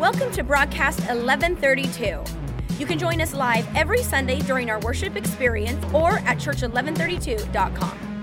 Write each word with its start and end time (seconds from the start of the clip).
Welcome 0.00 0.32
to 0.32 0.42
broadcast 0.42 1.00
1132. 1.00 2.24
You 2.78 2.86
can 2.86 2.98
join 2.98 3.20
us 3.20 3.34
live 3.34 3.68
every 3.76 4.02
Sunday 4.02 4.40
during 4.40 4.70
our 4.70 4.80
worship 4.80 5.14
experience 5.14 5.84
or 5.92 6.20
at 6.20 6.38
church1132.com. 6.38 8.22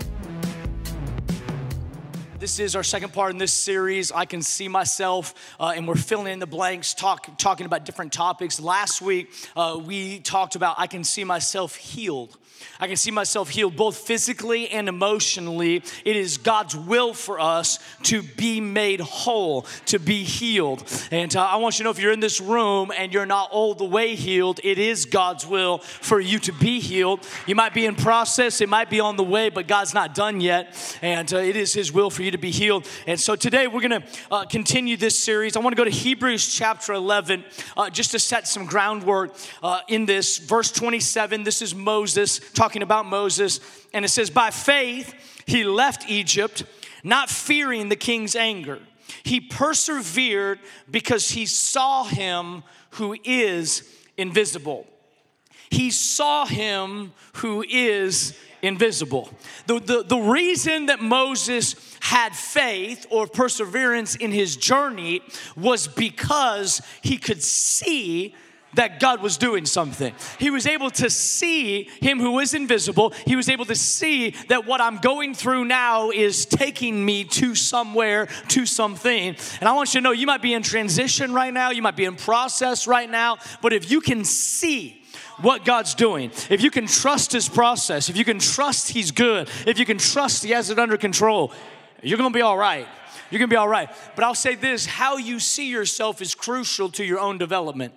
This 2.39 2.57
is 2.57 2.75
our 2.75 2.81
second 2.81 3.13
part 3.13 3.29
in 3.29 3.37
this 3.37 3.53
series. 3.53 4.11
I 4.11 4.25
can 4.25 4.41
see 4.41 4.67
myself, 4.67 5.36
uh, 5.59 5.73
and 5.75 5.88
we're 5.88 5.93
filling 5.93 6.34
in 6.34 6.39
the 6.39 6.48
blanks, 6.48 6.95
talk, 6.95 7.38
talking 7.38 7.68
about 7.68 7.86
different 7.86 8.12
topics. 8.12 8.59
Last 8.59 9.00
week, 9.00 9.32
uh, 9.55 9.80
we 9.80 10.18
talked 10.20 10.55
about 10.55 10.80
I 10.80 10.88
can 10.88 11.04
see 11.04 11.25
myself 11.25 11.75
healed. 11.75 12.39
I 12.79 12.87
can 12.87 12.95
see 12.95 13.11
myself 13.11 13.49
healed 13.49 13.75
both 13.75 13.97
physically 13.97 14.69
and 14.69 14.87
emotionally. 14.87 15.83
It 16.05 16.15
is 16.15 16.37
God's 16.37 16.75
will 16.75 17.13
for 17.13 17.39
us 17.39 17.79
to 18.03 18.21
be 18.21 18.61
made 18.61 18.99
whole, 18.99 19.65
to 19.87 19.99
be 19.99 20.23
healed. 20.23 20.83
And 21.11 21.35
uh, 21.35 21.43
I 21.43 21.55
want 21.57 21.75
you 21.75 21.79
to 21.79 21.84
know 21.85 21.89
if 21.91 21.99
you're 21.99 22.12
in 22.12 22.20
this 22.20 22.39
room 22.39 22.91
and 22.95 23.13
you're 23.13 23.25
not 23.25 23.51
all 23.51 23.73
the 23.73 23.85
way 23.85 24.15
healed, 24.15 24.59
it 24.63 24.77
is 24.77 25.05
God's 25.05 25.45
will 25.45 25.79
for 25.79 26.20
you 26.20 26.39
to 26.39 26.51
be 26.51 26.79
healed. 26.79 27.27
You 27.45 27.55
might 27.55 27.73
be 27.73 27.85
in 27.85 27.95
process, 27.95 28.62
it 28.62 28.70
might 28.70 28.89
be 28.89 28.99
on 28.99 29.15
the 29.15 29.23
way, 29.23 29.49
but 29.49 29.67
God's 29.67 29.93
not 29.93 30.13
done 30.13 30.41
yet. 30.41 30.76
And 31.01 31.31
uh, 31.34 31.37
it 31.37 31.55
is 31.55 31.73
His 31.73 31.91
will 31.91 32.09
for 32.09 32.23
you 32.23 32.31
to 32.31 32.37
be 32.37 32.51
healed. 32.51 32.87
And 33.07 33.20
so 33.20 33.35
today 33.35 33.67
we're 33.67 33.87
going 33.87 34.01
to 34.01 34.07
uh, 34.31 34.45
continue 34.45 34.98
this 34.98 35.17
series. 35.17 35.55
I 35.55 35.59
want 35.59 35.76
to 35.76 35.77
go 35.77 35.84
to 35.84 35.89
Hebrews 35.89 36.53
chapter 36.53 36.93
11 36.93 37.43
uh, 37.76 37.89
just 37.89 38.12
to 38.12 38.20
set 38.20 38.48
some 38.48 38.65
groundwork 38.65 39.35
uh, 39.63 39.81
in 39.87 40.05
this. 40.05 40.37
Verse 40.37 40.71
27, 40.71 41.43
this 41.43 41.62
is 41.62 41.73
Moses 41.73 42.39
talking 42.53 42.81
about 42.81 43.05
Moses, 43.05 43.59
and 43.93 44.05
it 44.05 44.09
says, 44.09 44.29
By 44.29 44.51
faith 44.51 45.13
he 45.45 45.63
left 45.63 46.09
Egypt, 46.09 46.63
not 47.03 47.29
fearing 47.29 47.89
the 47.89 47.95
king's 47.95 48.35
anger. 48.35 48.79
He 49.23 49.39
persevered 49.39 50.59
because 50.89 51.31
he 51.31 51.45
saw 51.45 52.03
him 52.03 52.63
who 52.91 53.15
is 53.23 53.84
invisible. 54.17 54.85
He 55.70 55.91
saw 55.91 56.45
him 56.45 57.13
who 57.35 57.63
is 57.67 58.37
invisible. 58.61 59.29
The, 59.67 59.79
the, 59.79 60.04
the 60.04 60.17
reason 60.17 60.87
that 60.87 61.01
Moses 61.01 61.76
had 62.01 62.35
faith 62.35 63.05
or 63.09 63.27
perseverance 63.27 64.16
in 64.16 64.31
his 64.31 64.56
journey 64.56 65.22
was 65.56 65.88
because 65.88 66.81
he 67.01 67.17
could 67.17 67.44
see 67.44 68.34
that 68.78 69.00
God 69.00 69.22
was 69.22 69.38
doing 69.38 69.66
something. 69.66 70.13
He 70.39 70.50
was 70.50 70.66
able 70.66 70.89
to 70.91 71.09
see 71.09 71.83
Him 72.01 72.19
who 72.19 72.39
is 72.39 72.53
invisible. 72.53 73.13
He 73.25 73.35
was 73.35 73.50
able 73.50 73.66
to 73.66 73.75
see 73.75 74.31
that 74.47 74.66
what 74.66 74.81
I'm 74.81 74.97
going 74.97 75.33
through 75.33 75.66
now 75.66 76.09
is 76.11 76.45
taking 76.45 77.03
me 77.03 77.25
to 77.25 77.53
somewhere, 77.55 78.28
to 78.50 78.66
something. 78.66 79.35
And 79.59 79.69
I 79.69 79.73
want 79.73 79.94
you 79.94 80.00
to 80.00 80.03
know 80.03 80.11
you 80.11 80.28
might 80.28 80.41
be 80.41 80.53
in 80.53 80.63
transition 80.63 81.33
right 81.33 81.53
now, 81.53 81.72
you 81.72 81.81
might 81.81 81.95
be 81.95 82.05
in 82.05 82.16
process 82.16 82.88
right 82.88 83.09
now, 83.09 83.38
but 83.61 83.73
if 83.73 83.91
you 83.91 84.00
can 84.00 84.23
see, 84.23 85.03
what 85.39 85.66
God's 85.66 85.94
doing, 85.94 86.31
if 86.50 86.63
you 86.63 86.72
can 86.72 86.88
trust 86.88 87.31
His 87.31 87.47
process, 87.47 88.09
if 88.09 88.17
you 88.17 88.25
can 88.25 88.39
trust 88.39 88.89
He's 88.89 89.11
good, 89.11 89.47
if 89.67 89.78
you 89.78 89.85
can 89.85 90.00
trust 90.00 90.44
He 90.44 90.50
has 90.50 90.72
it 90.72 90.79
under 90.79 90.97
control, 90.97 91.51
you're 92.01 92.17
gonna 92.17 92.33
be 92.33 92.41
all 92.41 92.57
right. 92.57 92.88
You're 93.29 93.39
gonna 93.39 93.50
be 93.50 93.55
all 93.55 93.67
right. 93.67 93.89
But 94.16 94.23
I'll 94.23 94.35
say 94.35 94.55
this 94.55 94.85
how 94.85 95.17
you 95.17 95.39
see 95.39 95.69
yourself 95.69 96.22
is 96.22 96.33
crucial 96.33 96.89
to 96.91 97.05
your 97.05 97.19
own 97.19 97.38
development. 97.38 97.94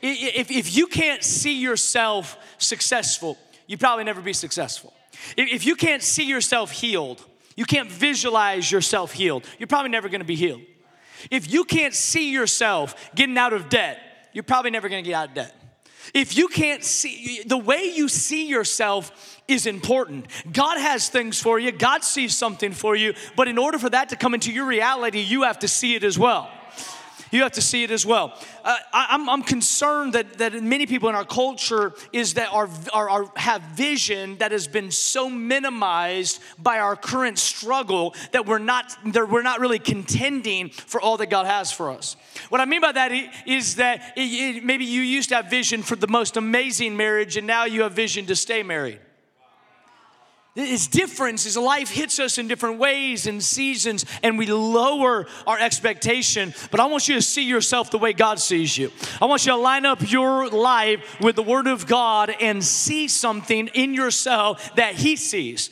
If, 0.00 0.50
if 0.50 0.76
you 0.76 0.86
can't 0.86 1.22
see 1.22 1.60
yourself 1.60 2.36
successful, 2.58 3.38
you 3.66 3.78
probably 3.78 4.04
never 4.04 4.20
be 4.20 4.32
successful. 4.32 4.92
If 5.36 5.66
you 5.66 5.76
can't 5.76 6.02
see 6.02 6.24
yourself 6.24 6.70
healed, 6.70 7.24
you 7.56 7.64
can't 7.64 7.90
visualize 7.90 8.70
yourself 8.70 9.12
healed, 9.12 9.44
you're 9.58 9.66
probably 9.66 9.90
never 9.90 10.08
gonna 10.08 10.24
be 10.24 10.36
healed. 10.36 10.62
If 11.30 11.52
you 11.52 11.64
can't 11.64 11.94
see 11.94 12.30
yourself 12.30 13.10
getting 13.14 13.36
out 13.36 13.52
of 13.52 13.68
debt, 13.68 13.98
you're 14.32 14.44
probably 14.44 14.70
never 14.70 14.88
gonna 14.88 15.02
get 15.02 15.14
out 15.14 15.28
of 15.30 15.34
debt. 15.34 15.54
If 16.14 16.38
you 16.38 16.48
can't 16.48 16.82
see, 16.84 17.42
the 17.44 17.58
way 17.58 17.92
you 17.94 18.08
see 18.08 18.46
yourself 18.46 19.42
is 19.46 19.66
important. 19.66 20.26
God 20.50 20.78
has 20.78 21.08
things 21.08 21.40
for 21.40 21.58
you, 21.58 21.72
God 21.72 22.04
sees 22.04 22.36
something 22.36 22.72
for 22.72 22.96
you, 22.96 23.14
but 23.36 23.48
in 23.48 23.58
order 23.58 23.78
for 23.78 23.90
that 23.90 24.10
to 24.10 24.16
come 24.16 24.34
into 24.34 24.52
your 24.52 24.66
reality, 24.66 25.20
you 25.20 25.42
have 25.42 25.58
to 25.60 25.68
see 25.68 25.94
it 25.94 26.04
as 26.04 26.18
well. 26.18 26.50
You 27.30 27.42
have 27.42 27.52
to 27.52 27.62
see 27.62 27.84
it 27.84 27.90
as 27.90 28.06
well. 28.06 28.34
Uh, 28.64 28.76
I, 28.92 29.14
am 29.14 29.22
I'm, 29.22 29.30
I'm 29.30 29.42
concerned 29.42 30.14
that, 30.14 30.38
that 30.38 30.54
many 30.62 30.86
people 30.86 31.08
in 31.08 31.14
our 31.14 31.24
culture 31.24 31.92
is 32.12 32.34
that 32.34 32.52
our, 32.52 32.68
our, 32.92 33.10
our, 33.10 33.32
have 33.36 33.62
vision 33.62 34.36
that 34.38 34.52
has 34.52 34.66
been 34.66 34.90
so 34.90 35.28
minimized 35.28 36.40
by 36.58 36.78
our 36.78 36.96
current 36.96 37.38
struggle 37.38 38.14
that 38.32 38.46
we're 38.46 38.58
not, 38.58 38.96
that 39.06 39.28
we're 39.28 39.42
not 39.42 39.60
really 39.60 39.78
contending 39.78 40.70
for 40.70 41.00
all 41.00 41.16
that 41.18 41.30
God 41.30 41.46
has 41.46 41.72
for 41.72 41.90
us. 41.90 42.16
What 42.48 42.60
I 42.60 42.64
mean 42.64 42.80
by 42.80 42.92
that 42.92 43.12
is 43.46 43.76
that 43.76 44.12
it, 44.16 44.56
it, 44.56 44.64
maybe 44.64 44.84
you 44.84 45.02
used 45.02 45.28
to 45.30 45.36
have 45.36 45.50
vision 45.50 45.82
for 45.82 45.96
the 45.96 46.08
most 46.08 46.36
amazing 46.36 46.96
marriage 46.96 47.36
and 47.36 47.46
now 47.46 47.64
you 47.64 47.82
have 47.82 47.92
vision 47.92 48.26
to 48.26 48.36
stay 48.36 48.62
married. 48.62 49.00
It's 50.60 50.88
different 50.88 51.46
as 51.46 51.56
life 51.56 51.88
hits 51.88 52.18
us 52.18 52.36
in 52.36 52.48
different 52.48 52.80
ways 52.80 53.28
and 53.28 53.40
seasons, 53.40 54.04
and 54.24 54.36
we 54.36 54.46
lower 54.46 55.28
our 55.46 55.56
expectation. 55.56 56.52
But 56.72 56.80
I 56.80 56.86
want 56.86 57.08
you 57.08 57.14
to 57.14 57.22
see 57.22 57.44
yourself 57.44 57.92
the 57.92 57.98
way 57.98 58.12
God 58.12 58.40
sees 58.40 58.76
you. 58.76 58.90
I 59.22 59.26
want 59.26 59.46
you 59.46 59.52
to 59.52 59.56
line 59.56 59.86
up 59.86 60.10
your 60.10 60.48
life 60.48 61.20
with 61.20 61.36
the 61.36 61.44
Word 61.44 61.68
of 61.68 61.86
God 61.86 62.34
and 62.40 62.64
see 62.64 63.06
something 63.06 63.68
in 63.68 63.94
yourself 63.94 64.74
that 64.74 64.96
He 64.96 65.14
sees. 65.14 65.70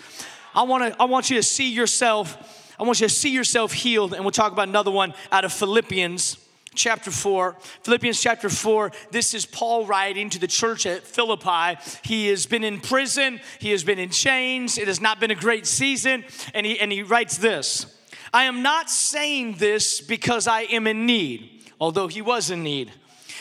I 0.54 0.62
want 0.62 0.94
to. 0.94 1.02
I 1.02 1.06
want 1.06 1.30
you 1.30 1.36
to 1.36 1.42
see 1.42 1.72
yourself. 1.72 2.72
I 2.78 2.84
want 2.84 3.00
you 3.00 3.08
to 3.08 3.12
see 3.12 3.30
yourself 3.30 3.72
healed, 3.72 4.14
and 4.14 4.24
we'll 4.24 4.30
talk 4.30 4.52
about 4.52 4.68
another 4.68 4.92
one 4.92 5.14
out 5.32 5.44
of 5.44 5.52
Philippians 5.52 6.45
chapter 6.76 7.10
4. 7.10 7.56
Philippians 7.82 8.20
chapter 8.20 8.48
4, 8.48 8.92
this 9.10 9.34
is 9.34 9.46
Paul 9.46 9.86
writing 9.86 10.30
to 10.30 10.38
the 10.38 10.46
church 10.46 10.86
at 10.86 11.02
Philippi. 11.02 11.80
He 12.04 12.28
has 12.28 12.46
been 12.46 12.62
in 12.62 12.80
prison, 12.80 13.40
he 13.58 13.70
has 13.72 13.82
been 13.82 13.98
in 13.98 14.10
chains, 14.10 14.78
it 14.78 14.86
has 14.86 15.00
not 15.00 15.18
been 15.18 15.30
a 15.30 15.34
great 15.34 15.66
season, 15.66 16.24
and 16.54 16.64
he, 16.64 16.78
and 16.78 16.92
he 16.92 17.02
writes 17.02 17.38
this 17.38 17.86
I 18.32 18.44
am 18.44 18.62
not 18.62 18.90
saying 18.90 19.54
this 19.54 20.00
because 20.00 20.46
I 20.46 20.62
am 20.62 20.86
in 20.86 21.06
need, 21.06 21.64
although 21.80 22.08
he 22.08 22.22
was 22.22 22.50
in 22.50 22.62
need, 22.62 22.92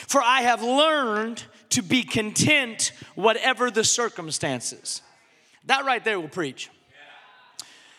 for 0.08 0.22
I 0.22 0.42
have 0.42 0.64
learned 0.64 1.44
to 1.70 1.82
be 1.82 2.04
content 2.04 2.94
whatever 3.16 3.70
the 3.70 3.84
circumstances. 3.84 5.02
That 5.66 5.86
right 5.86 6.04
there 6.04 6.20
will 6.20 6.30
preach. 6.30 6.70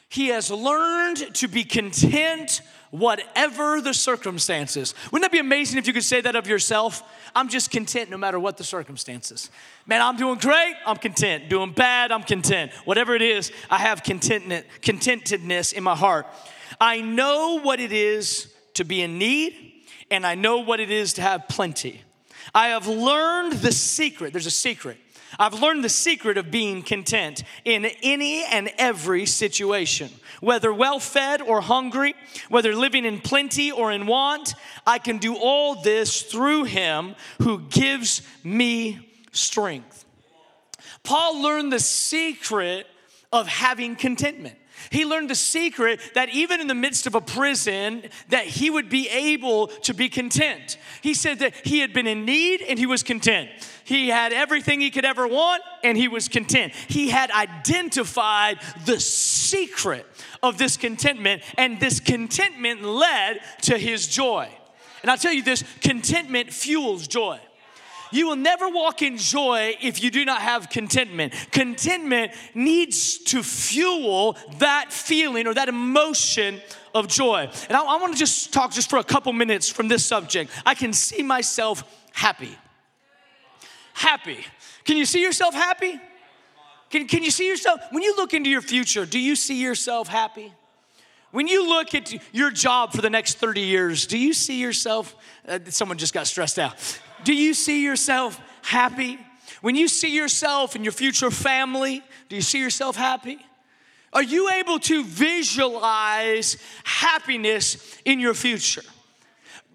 He 0.08 0.28
has 0.28 0.50
learned 0.50 1.34
to 1.34 1.48
be 1.48 1.64
content 1.64 2.62
whatever 2.90 3.80
the 3.80 3.94
circumstances. 3.94 4.94
Wouldn't 5.10 5.24
that 5.24 5.32
be 5.32 5.38
amazing 5.38 5.78
if 5.78 5.86
you 5.86 5.92
could 5.92 6.04
say 6.04 6.20
that 6.20 6.36
of 6.36 6.46
yourself? 6.46 7.02
I'm 7.34 7.48
just 7.48 7.70
content 7.70 8.10
no 8.10 8.16
matter 8.16 8.38
what 8.38 8.56
the 8.56 8.64
circumstances. 8.64 9.50
Man, 9.86 10.00
I'm 10.00 10.16
doing 10.16 10.38
great, 10.38 10.74
I'm 10.86 10.96
content. 10.96 11.48
Doing 11.48 11.72
bad, 11.72 12.12
I'm 12.12 12.22
content. 12.22 12.72
Whatever 12.84 13.14
it 13.14 13.22
is, 13.22 13.52
I 13.70 13.78
have 13.78 14.02
contentment, 14.02 14.66
contentedness 14.82 15.72
in 15.72 15.82
my 15.82 15.96
heart. 15.96 16.26
I 16.80 17.00
know 17.00 17.60
what 17.60 17.80
it 17.80 17.92
is 17.92 18.52
to 18.74 18.84
be 18.84 19.02
in 19.02 19.18
need, 19.18 19.54
and 20.10 20.26
I 20.26 20.34
know 20.34 20.58
what 20.58 20.80
it 20.80 20.90
is 20.90 21.14
to 21.14 21.22
have 21.22 21.48
plenty. 21.48 22.02
I 22.54 22.68
have 22.68 22.86
learned 22.86 23.54
the 23.54 23.72
secret. 23.72 24.32
There's 24.32 24.46
a 24.46 24.50
secret. 24.50 24.98
I've 25.38 25.54
learned 25.54 25.84
the 25.84 25.88
secret 25.88 26.38
of 26.38 26.50
being 26.50 26.82
content 26.82 27.42
in 27.64 27.86
any 28.02 28.44
and 28.44 28.70
every 28.78 29.26
situation. 29.26 30.10
Whether 30.40 30.72
well 30.72 30.98
fed 30.98 31.42
or 31.42 31.60
hungry, 31.60 32.14
whether 32.48 32.74
living 32.74 33.04
in 33.04 33.20
plenty 33.20 33.70
or 33.70 33.92
in 33.92 34.06
want, 34.06 34.54
I 34.86 34.98
can 34.98 35.18
do 35.18 35.36
all 35.36 35.82
this 35.82 36.22
through 36.22 36.64
him 36.64 37.14
who 37.42 37.60
gives 37.60 38.22
me 38.44 38.98
strength. 39.32 40.04
Paul 41.02 41.42
learned 41.42 41.72
the 41.72 41.80
secret 41.80 42.86
of 43.32 43.46
having 43.46 43.96
contentment. 43.96 44.56
He 44.90 45.04
learned 45.04 45.30
the 45.30 45.34
secret 45.34 46.00
that 46.14 46.30
even 46.30 46.60
in 46.60 46.66
the 46.66 46.74
midst 46.74 47.06
of 47.06 47.14
a 47.14 47.20
prison 47.20 48.04
that 48.28 48.46
he 48.46 48.70
would 48.70 48.88
be 48.88 49.08
able 49.08 49.68
to 49.68 49.94
be 49.94 50.08
content. 50.08 50.78
He 51.02 51.14
said 51.14 51.40
that 51.40 51.54
he 51.66 51.80
had 51.80 51.92
been 51.92 52.06
in 52.06 52.24
need 52.24 52.62
and 52.62 52.78
he 52.78 52.86
was 52.86 53.02
content. 53.02 53.50
He 53.84 54.08
had 54.08 54.32
everything 54.32 54.80
he 54.80 54.90
could 54.90 55.04
ever 55.04 55.26
want 55.26 55.62
and 55.84 55.96
he 55.96 56.08
was 56.08 56.28
content. 56.28 56.74
He 56.88 57.10
had 57.10 57.30
identified 57.30 58.58
the 58.84 58.98
secret 59.00 60.06
of 60.42 60.58
this 60.58 60.76
contentment 60.76 61.42
and 61.56 61.78
this 61.78 62.00
contentment 62.00 62.82
led 62.82 63.40
to 63.62 63.78
his 63.78 64.08
joy. 64.08 64.48
And 65.02 65.10
I'll 65.10 65.18
tell 65.18 65.32
you 65.32 65.42
this, 65.42 65.62
contentment 65.80 66.52
fuels 66.52 67.06
joy. 67.06 67.38
You 68.12 68.28
will 68.28 68.36
never 68.36 68.68
walk 68.68 69.02
in 69.02 69.16
joy 69.16 69.76
if 69.80 70.02
you 70.02 70.10
do 70.10 70.24
not 70.24 70.42
have 70.42 70.70
contentment. 70.70 71.32
Contentment 71.50 72.32
needs 72.54 73.18
to 73.24 73.42
fuel 73.42 74.36
that 74.58 74.92
feeling 74.92 75.46
or 75.46 75.54
that 75.54 75.68
emotion 75.68 76.60
of 76.94 77.08
joy. 77.08 77.48
And 77.68 77.76
I, 77.76 77.82
I 77.84 77.96
want 77.96 78.12
to 78.12 78.18
just 78.18 78.52
talk 78.52 78.72
just 78.72 78.88
for 78.88 78.98
a 78.98 79.04
couple 79.04 79.32
minutes 79.32 79.68
from 79.68 79.88
this 79.88 80.04
subject. 80.04 80.50
I 80.64 80.74
can 80.74 80.92
see 80.92 81.22
myself 81.22 81.84
happy. 82.12 82.56
Happy. 83.92 84.38
Can 84.84 84.96
you 84.96 85.04
see 85.04 85.22
yourself 85.22 85.54
happy? 85.54 86.00
Can, 86.90 87.08
can 87.08 87.22
you 87.22 87.30
see 87.30 87.48
yourself? 87.48 87.80
When 87.90 88.02
you 88.02 88.14
look 88.16 88.34
into 88.34 88.48
your 88.48 88.62
future, 88.62 89.04
do 89.04 89.18
you 89.18 89.34
see 89.36 89.60
yourself 89.60 90.08
happy? 90.08 90.52
When 91.32 91.48
you 91.48 91.68
look 91.68 91.94
at 91.94 92.14
your 92.34 92.50
job 92.50 92.92
for 92.92 93.02
the 93.02 93.10
next 93.10 93.38
30 93.38 93.60
years, 93.60 94.06
do 94.06 94.16
you 94.16 94.32
see 94.32 94.60
yourself? 94.60 95.14
Uh, 95.46 95.58
someone 95.68 95.98
just 95.98 96.14
got 96.14 96.26
stressed 96.26 96.58
out. 96.58 97.00
Do 97.24 97.34
you 97.34 97.54
see 97.54 97.82
yourself 97.82 98.40
happy? 98.62 99.18
When 99.60 99.74
you 99.74 99.88
see 99.88 100.14
yourself 100.14 100.74
and 100.74 100.84
your 100.84 100.92
future 100.92 101.30
family, 101.30 102.02
do 102.28 102.36
you 102.36 102.42
see 102.42 102.60
yourself 102.60 102.96
happy? 102.96 103.38
Are 104.12 104.22
you 104.22 104.48
able 104.50 104.78
to 104.80 105.04
visualize 105.04 106.56
happiness 106.84 107.98
in 108.04 108.20
your 108.20 108.34
future? 108.34 108.82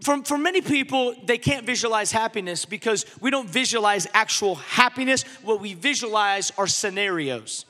For, 0.01 0.23
for 0.23 0.37
many 0.37 0.61
people, 0.61 1.13
they 1.25 1.37
can't 1.37 1.65
visualize 1.65 2.11
happiness 2.11 2.65
because 2.65 3.05
we 3.21 3.29
don't 3.29 3.47
visualize 3.47 4.07
actual 4.13 4.55
happiness. 4.55 5.23
What 5.43 5.61
we 5.61 5.75
visualize 5.75 6.51
are 6.57 6.65
scenarios. 6.65 7.65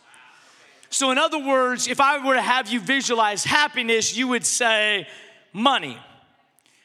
So, 0.89 1.11
in 1.11 1.17
other 1.17 1.39
words, 1.39 1.87
if 1.87 1.99
I 1.99 2.25
were 2.25 2.35
to 2.35 2.41
have 2.41 2.69
you 2.69 2.79
visualize 2.79 3.43
happiness, 3.43 4.15
you 4.15 4.27
would 4.29 4.45
say 4.45 5.07
money, 5.53 5.97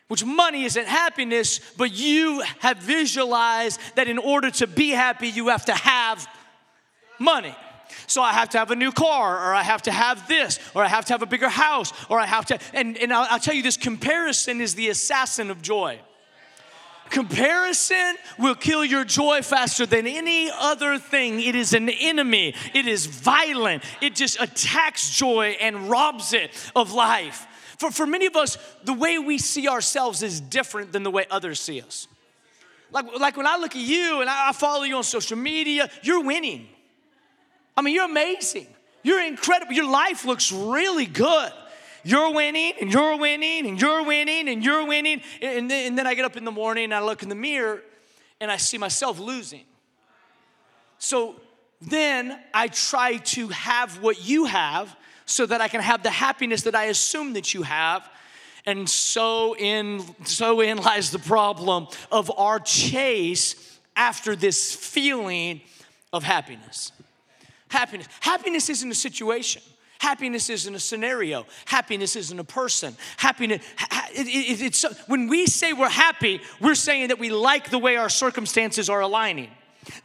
which 0.09 0.25
money 0.25 0.65
isn't 0.65 0.87
happiness, 0.87 1.61
but 1.77 1.93
you 1.93 2.43
have 2.61 2.79
visualized 2.79 3.81
that 3.97 4.09
in 4.09 4.19
order 4.19 4.51
to 4.53 4.67
be 4.67 4.91
happy, 4.91 5.29
you 5.29 5.49
have 5.49 5.65
to 5.65 5.75
have 5.75 6.27
money. 7.19 7.55
So 8.07 8.23
I 8.23 8.33
have 8.33 8.51
to 8.51 8.59
have 8.59 8.71
a 8.71 8.77
new 8.77 8.93
car, 8.93 9.37
or 9.37 9.55
I 9.55 9.63
have 9.63 9.83
to 9.83 9.93
have 9.93 10.29
this, 10.29 10.61
or 10.75 10.85
I 10.85 10.89
have 10.89 11.05
to 11.07 11.13
have 11.13 11.23
a 11.23 11.27
bigger 11.27 11.49
house, 11.49 11.93
or 12.09 12.21
I 12.21 12.27
have 12.27 12.47
to, 12.47 12.59
and, 12.73 12.97
and 12.99 13.13
I'll, 13.13 13.27
I'll 13.31 13.41
tell 13.41 13.55
you 13.55 13.63
this 13.63 13.77
comparison 13.77 14.61
is 14.61 14.75
the 14.75 14.91
assassin 14.91 15.51
of 15.51 15.61
joy. 15.61 15.99
Comparison 17.11 18.17
will 18.39 18.55
kill 18.55 18.85
your 18.85 19.05
joy 19.05 19.43
faster 19.43 19.87
than 19.87 20.07
any 20.07 20.51
other 20.53 20.99
thing. 20.99 21.41
It 21.41 21.55
is 21.55 21.73
an 21.73 21.89
enemy, 21.89 22.55
it 22.75 22.87
is 22.87 23.07
violent, 23.07 23.85
it 24.01 24.15
just 24.15 24.41
attacks 24.41 25.11
joy 25.11 25.57
and 25.61 25.89
robs 25.89 26.33
it 26.33 26.51
of 26.75 26.93
life. 26.93 27.47
For, 27.79 27.91
for 27.91 28.07
many 28.07 28.27
of 28.27 28.37
us, 28.37 28.59
the 28.85 28.95
way 28.95 29.19
we 29.19 29.39
see 29.39 29.69
ourselves 29.69 30.23
is 30.23 30.41
different 30.41 30.93
than 30.93 31.03
the 31.03 31.11
way 31.11 31.27
others 31.31 31.61
see 31.61 31.81
us. 31.81 32.09
Like, 32.93 33.07
like 33.19 33.37
when 33.37 33.47
I 33.47 33.57
look 33.57 33.77
at 33.77 33.83
you 33.83 34.21
and 34.21 34.31
I 34.31 34.53
follow 34.53 34.85
you 34.85 34.97
on 34.97 35.03
social 35.03 35.37
media, 35.37 35.91
you're 36.03 36.23
winning. 36.23 36.69
I 37.77 37.83
mean, 37.83 37.95
you're 37.95 38.05
amazing. 38.05 38.67
You're 39.03 39.23
incredible. 39.23 39.73
Your 39.73 39.89
life 39.89 40.25
looks 40.25 40.51
really 40.51 41.07
good. 41.07 41.53
You're 42.03 42.33
winning, 42.33 42.75
and 42.81 42.93
you're 42.93 43.19
winning, 43.19 43.67
and 43.67 43.81
you're 43.81 44.05
winning, 44.05 44.49
and 44.49 44.65
you're 44.65 44.87
winning. 44.87 45.23
And 45.43 45.69
then, 45.69 45.89
and 45.89 45.99
then 45.99 46.07
I 46.07 46.15
get 46.15 46.25
up 46.25 46.37
in 46.37 46.45
the 46.45 46.53
morning 46.53 46.85
and 46.85 46.95
I 46.95 47.03
look 47.03 47.23
in 47.23 47.29
the 47.29 47.35
mirror 47.35 47.83
and 48.41 48.51
I 48.51 48.57
see 48.59 48.79
myself 48.79 49.19
losing. 49.19 49.65
So 50.99 51.37
then 51.81 52.39
I 52.55 52.69
try 52.69 53.19
to 53.19 53.49
have 53.49 54.03
what 54.03 54.27
you 54.27 54.47
have 54.47 54.95
so 55.27 55.45
that 55.47 55.61
I 55.61 55.69
can 55.69 55.81
have 55.81 56.03
the 56.03 56.11
happiness 56.11 56.63
that 56.63 56.75
I 56.75 56.85
assume 56.85 57.35
that 57.35 57.53
you 57.53 57.63
have. 57.63 58.09
And 58.65 58.89
so 58.89 59.57
in 59.57 60.03
so 60.25 60.61
in 60.61 60.79
lies 60.83 61.11
the 61.11 61.19
problem 61.19 61.89
of 62.11 62.31
our 62.37 62.59
chase 62.61 63.79
after 63.95 64.37
this 64.37 64.75
feeling 64.75 65.61
of 66.13 66.23
happiness. 66.23 66.93
Happiness. 67.69 68.07
Happiness 68.21 68.69
isn't 68.69 68.91
a 68.91 68.95
situation. 68.95 69.63
Happiness 69.99 70.51
isn't 70.51 70.75
a 70.75 70.79
scenario. 70.79 71.47
Happiness 71.65 72.17
isn't 72.17 72.39
a 72.39 72.45
person. 72.45 72.95
Happiness, 73.17 73.63
it, 74.13 74.27
it, 74.27 74.63
it's, 74.63 74.85
when 75.09 75.27
we 75.27 75.47
say 75.47 75.73
we're 75.73 75.89
happy, 75.89 76.41
we're 76.61 76.75
saying 76.75 77.09
that 77.09 77.19
we 77.19 77.31
like 77.31 77.71
the 77.71 77.79
way 77.79 77.97
our 77.97 78.11
circumstances 78.11 78.91
are 78.91 79.01
aligning. 79.01 79.51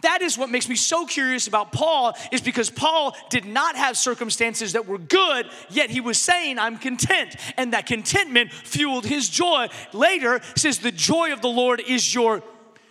That 0.02 0.22
is 0.22 0.38
what 0.38 0.50
makes 0.50 0.70
me 0.70 0.76
so 0.76 1.06
curious 1.06 1.48
about 1.48 1.72
Paul, 1.72 2.16
is 2.32 2.42
because 2.42 2.70
Paul 2.70 3.16
did 3.30 3.46
not 3.46 3.76
have 3.76 3.98
circumstances 3.98 4.74
that 4.74 4.88
were 4.88 4.98
good, 4.98 5.50
yet 5.70 5.90
he 5.90 6.02
was 6.02 6.18
saying, 6.18 6.60
I'm 6.60 6.78
content. 6.78 7.36
And 7.58 7.74
that 7.74 7.86
contentment 7.86 8.52
fueled 8.52 9.06
his 9.06 9.30
joy. 9.30 9.68
Later, 9.94 10.42
says, 10.56 10.80
The 10.80 10.92
joy 10.92 11.34
of 11.34 11.42
the 11.42 11.50
Lord 11.50 11.82
is 11.82 12.14
your 12.14 12.44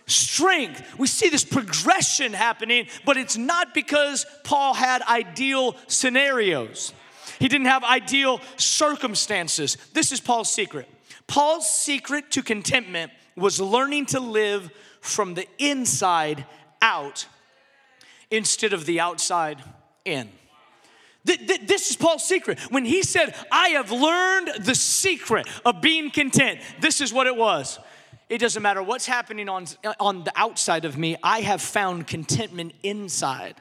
strength. 0.05 0.97
We 0.97 1.07
see 1.07 1.29
this 1.29 1.45
progression 1.45 2.33
happening, 2.33 2.87
but 3.05 3.17
it's 3.17 3.37
not 3.37 3.73
because 3.73 4.25
Paul 4.43 4.73
had 4.73 5.01
ideal 5.03 5.75
scenarios. 5.87 6.93
He 7.39 7.47
didn't 7.47 7.67
have 7.67 7.83
ideal 7.83 8.41
circumstances. 8.57 9.77
This 9.93 10.11
is 10.11 10.19
Paul's 10.19 10.51
secret. 10.51 10.87
Paul's 11.27 11.69
secret 11.69 12.31
to 12.31 12.43
contentment 12.43 13.11
was 13.35 13.59
learning 13.59 14.07
to 14.07 14.19
live 14.19 14.69
from 14.99 15.33
the 15.33 15.47
inside 15.57 16.45
out 16.81 17.25
instead 18.29 18.73
of 18.73 18.85
the 18.85 18.99
outside 18.99 19.61
in. 20.05 20.29
This 21.23 21.91
is 21.91 21.95
Paul's 21.95 22.27
secret. 22.27 22.59
When 22.71 22.83
he 22.83 23.03
said, 23.03 23.35
I 23.51 23.69
have 23.69 23.91
learned 23.91 24.65
the 24.65 24.73
secret 24.73 25.47
of 25.63 25.81
being 25.81 26.09
content, 26.09 26.59
this 26.79 26.99
is 26.99 27.13
what 27.13 27.27
it 27.27 27.35
was. 27.35 27.79
It 28.27 28.39
doesn't 28.39 28.63
matter 28.63 28.81
what's 28.81 29.05
happening 29.05 29.47
on, 29.49 29.65
on 29.99 30.23
the 30.23 30.31
outside 30.35 30.85
of 30.85 30.97
me, 30.97 31.17
I 31.21 31.41
have 31.41 31.61
found 31.61 32.07
contentment 32.07 32.73
inside. 32.81 33.55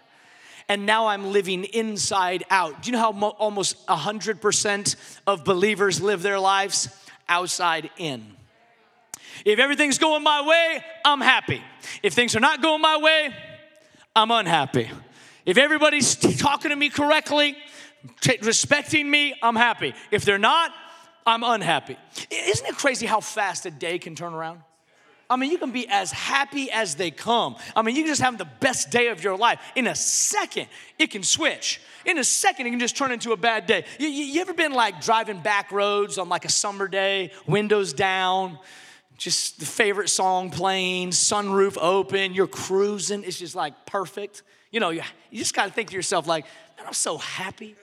And 0.69 0.87
now 0.87 1.09
I'm 1.09 1.33
living 1.33 1.65
inside 1.65 2.45
out. 2.49 2.83
Do 2.83 2.91
you 2.91 2.93
know 2.93 3.03
how 3.03 3.13
mo- 3.13 3.31
almost 3.31 3.85
100% 3.89 4.97
of 5.27 5.45
believers 5.45 6.01
live 6.01 6.23
their 6.23 6.39
lives? 6.39 6.89
Outside 7.29 7.91
in. 7.99 8.37
If 9.45 9.59
everything's 9.59 9.99
going 9.99 10.23
my 10.23 10.47
way, 10.47 10.85
I'm 11.05 11.21
happy. 11.21 11.63
If 12.03 12.15
things 12.15 12.37
are 12.37 12.41
not 12.41 12.63
going 12.63 12.81
my 12.81 12.99
way, 12.99 13.35
I'm 14.15 14.31
unhappy. 14.31 14.91
If 15.47 15.57
everybody's 15.57 16.17
talking 16.39 16.71
to 16.71 16.77
me 16.77 16.91
correctly, 16.91 17.57
t- 18.21 18.39
respecting 18.43 19.11
me, 19.11 19.35
I'm 19.43 19.57
happy. 19.57 19.95
If 20.11 20.25
they're 20.25 20.39
not, 20.39 20.73
I'm 21.27 21.43
unhappy. 21.43 21.97
Isn't 22.31 22.67
it 22.67 22.77
crazy 22.77 23.07
how 23.07 23.21
fast 23.21 23.67
a 23.67 23.71
day 23.71 23.99
can 23.99 24.15
turn 24.15 24.35
around? 24.35 24.61
I 25.29 25.37
mean, 25.37 25.53
you 25.53 25.59
can 25.59 25.71
be 25.71 25.87
as 25.89 26.11
happy 26.11 26.73
as 26.73 26.97
they 26.97 27.13
come. 27.13 27.55
I 27.77 27.83
mean, 27.83 27.95
you 27.95 28.03
can 28.03 28.11
just 28.11 28.21
have 28.21 28.37
the 28.37 28.49
best 28.59 28.91
day 28.91 29.09
of 29.09 29.23
your 29.23 29.37
life. 29.37 29.61
In 29.77 29.87
a 29.87 29.95
second, 29.95 30.67
it 30.99 31.13
can 31.13 31.23
switch. 31.23 31.81
In 32.05 32.19
a 32.19 32.25
second, 32.25 32.67
it 32.67 32.71
can 32.71 32.81
just 32.81 32.97
turn 32.97 33.13
into 33.13 33.31
a 33.31 33.37
bad 33.37 33.67
day. 33.67 33.85
You, 34.01 34.09
you, 34.09 34.25
you 34.25 34.41
ever 34.41 34.53
been 34.53 34.73
like 34.73 35.01
driving 35.01 35.39
back 35.39 35.71
roads 35.71 36.19
on 36.19 36.29
like 36.29 36.45
a 36.45 36.49
summer 36.49 36.89
day, 36.89 37.31
windows 37.47 37.93
down, 37.93 38.59
just 39.21 39.61
the 39.61 39.67
favorite 39.67 40.09
song 40.09 40.49
playing, 40.49 41.11
sunroof 41.11 41.77
open, 41.79 42.33
you're 42.33 42.47
cruising, 42.47 43.23
it's 43.23 43.39
just 43.39 43.55
like 43.55 43.85
perfect. 43.85 44.43
You 44.71 44.81
know, 44.81 44.89
you, 44.89 45.03
you 45.31 45.39
just 45.39 45.55
gotta 45.55 45.71
think 45.71 45.91
to 45.91 45.95
yourself, 45.95 46.27
like, 46.27 46.45
man, 46.79 46.87
I'm 46.87 46.95
so 46.95 47.19
happy. 47.19 47.77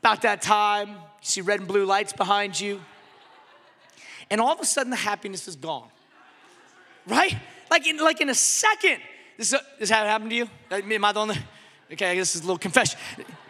About 0.00 0.20
that 0.20 0.42
time, 0.42 0.90
you 0.90 0.96
see 1.22 1.40
red 1.40 1.60
and 1.60 1.66
blue 1.66 1.86
lights 1.86 2.12
behind 2.12 2.60
you, 2.60 2.82
and 4.30 4.42
all 4.42 4.52
of 4.52 4.60
a 4.60 4.66
sudden 4.66 4.90
the 4.90 4.96
happiness 4.96 5.48
is 5.48 5.56
gone. 5.56 5.88
Right? 7.06 7.34
Like 7.70 7.86
in, 7.86 7.96
like 7.96 8.20
in 8.20 8.28
a 8.28 8.34
second. 8.34 8.98
This, 9.38 9.54
is, 9.54 9.60
this 9.78 9.88
happened 9.88 10.30
to 10.30 10.36
you? 10.36 10.48
Am 10.70 11.04
I 11.04 11.12
the 11.12 11.20
only? 11.20 11.38
Okay, 11.90 12.18
this 12.18 12.36
is 12.36 12.42
a 12.42 12.44
little 12.44 12.58
confession. 12.58 12.98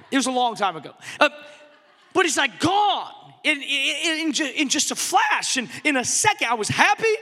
It 0.09 0.17
was 0.17 0.27
a 0.27 0.31
long 0.31 0.55
time 0.55 0.77
ago. 0.77 0.95
Uh, 1.19 1.31
but 2.13 2.25
it's 2.27 2.37
like 2.37 2.61
gone 2.61 3.24
in, 3.45 3.63
in, 3.63 4.35
in, 4.57 4.69
just 4.69 4.91
a 4.91 4.97
flash. 4.97 5.57
And 5.57 5.69
in 5.85 5.97
a 5.97 6.05
second, 6.05 6.49
I 6.49 6.55
was 6.55 6.69
happy. 6.69 7.15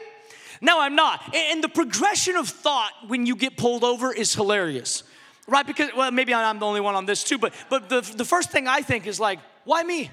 Now 0.61 0.81
I'm 0.81 0.95
not. 0.95 1.35
And 1.35 1.63
the 1.63 1.69
progression 1.69 2.37
of 2.37 2.49
thought 2.49 2.93
when 3.09 3.27
you 3.27 3.37
get 3.37 3.57
pulled 3.57 3.85
over 3.85 4.13
is 4.13 4.35
hilarious 4.35 5.03
right? 5.47 5.67
Because, 5.67 5.91
well, 5.97 6.11
maybe 6.11 6.33
I'm 6.35 6.59
the 6.59 6.67
only 6.67 6.81
one 6.81 6.95
on 6.95 7.07
this 7.07 7.25
too, 7.25 7.39
but, 7.39 7.53
but 7.69 7.89
the, 7.89 8.01
the 8.01 8.25
first 8.25 8.51
thing 8.51 8.69
I 8.69 8.83
think 8.83 9.07
is 9.07 9.19
like, 9.19 9.39
why 9.65 9.83
me? 9.83 10.11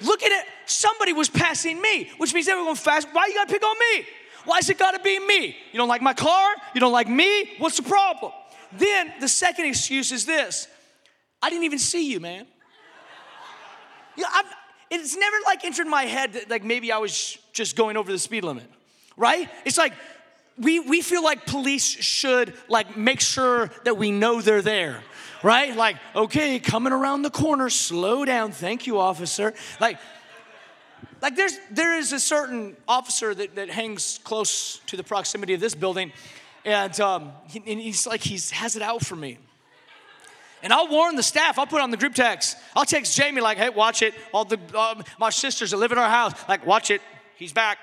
Look 0.00 0.22
at 0.22 0.30
it. 0.30 0.46
Somebody 0.66 1.12
was 1.12 1.28
passing 1.28 1.80
me, 1.80 2.10
which 2.18 2.32
means 2.32 2.46
everyone 2.48 2.76
fast. 2.76 3.08
Why 3.12 3.26
you 3.26 3.34
gotta 3.34 3.52
pick 3.52 3.64
on 3.64 3.76
me? 3.78 4.06
Why 4.44 4.58
is 4.58 4.70
it 4.70 4.78
gotta 4.78 5.00
be 5.00 5.18
me? 5.18 5.56
You 5.72 5.78
don't 5.78 5.88
like 5.88 6.02
my 6.02 6.14
car? 6.14 6.54
You 6.72 6.80
don't 6.80 6.92
like 6.92 7.08
me? 7.08 7.56
What's 7.58 7.76
the 7.76 7.82
problem? 7.82 8.32
Then 8.72 9.12
the 9.20 9.28
second 9.28 9.66
excuse 9.66 10.12
is 10.12 10.24
this 10.24 10.68
I 11.42 11.50
didn't 11.50 11.64
even 11.64 11.78
see 11.78 12.10
you, 12.10 12.20
man. 12.20 12.46
You 14.16 14.22
know, 14.24 14.28
it's 14.90 15.16
never 15.16 15.36
like 15.44 15.64
entered 15.64 15.86
my 15.86 16.04
head 16.04 16.32
that 16.34 16.50
like 16.50 16.64
maybe 16.64 16.92
I 16.92 16.98
was 16.98 17.38
just 17.52 17.76
going 17.76 17.96
over 17.96 18.10
the 18.10 18.18
speed 18.18 18.44
limit, 18.44 18.70
right? 19.16 19.48
It's 19.64 19.78
like 19.78 19.92
we, 20.58 20.80
we 20.80 21.02
feel 21.02 21.22
like 21.22 21.46
police 21.46 21.86
should 21.86 22.54
like 22.68 22.96
make 22.96 23.20
sure 23.20 23.70
that 23.84 23.96
we 23.96 24.10
know 24.10 24.40
they're 24.40 24.62
there 24.62 25.02
right? 25.42 25.76
Like 25.76 25.96
okay 26.16 26.58
coming 26.58 26.92
around 26.92 27.22
the 27.22 27.30
corner 27.30 27.70
slow 27.70 28.24
down. 28.24 28.50
Thank 28.50 28.86
you 28.88 28.98
officer. 28.98 29.54
Like 29.80 29.98
like 31.20 31.36
there's 31.36 31.58
there 31.70 31.96
is 31.96 32.12
a 32.12 32.20
certain 32.20 32.76
officer 32.86 33.34
that, 33.34 33.54
that 33.56 33.70
hangs 33.70 34.20
close 34.24 34.80
to 34.86 34.96
the 34.96 35.04
proximity 35.04 35.54
of 35.54 35.60
this 35.60 35.74
building 35.74 36.12
and, 36.64 37.00
um, 37.00 37.32
he, 37.48 37.62
and 37.66 37.80
he's 37.80 38.06
like 38.06 38.22
he 38.22 38.38
has 38.52 38.76
it 38.76 38.82
out 38.82 39.04
for 39.04 39.16
me 39.16 39.38
and 40.62 40.72
I'll 40.72 40.88
warn 40.88 41.16
the 41.16 41.22
staff. 41.22 41.58
I'll 41.58 41.66
put 41.66 41.80
on 41.80 41.90
the 41.90 41.96
group 41.96 42.14
text. 42.14 42.56
I'll 42.74 42.84
text 42.84 43.16
Jamie 43.16 43.40
like, 43.40 43.58
"Hey, 43.58 43.68
watch 43.68 44.02
it." 44.02 44.14
All 44.32 44.44
the 44.44 44.58
um, 44.78 45.02
my 45.18 45.30
sisters 45.30 45.70
that 45.70 45.76
live 45.76 45.92
in 45.92 45.98
our 45.98 46.10
house, 46.10 46.32
like, 46.48 46.66
"Watch 46.66 46.90
it. 46.90 47.00
He's 47.36 47.52
back." 47.52 47.78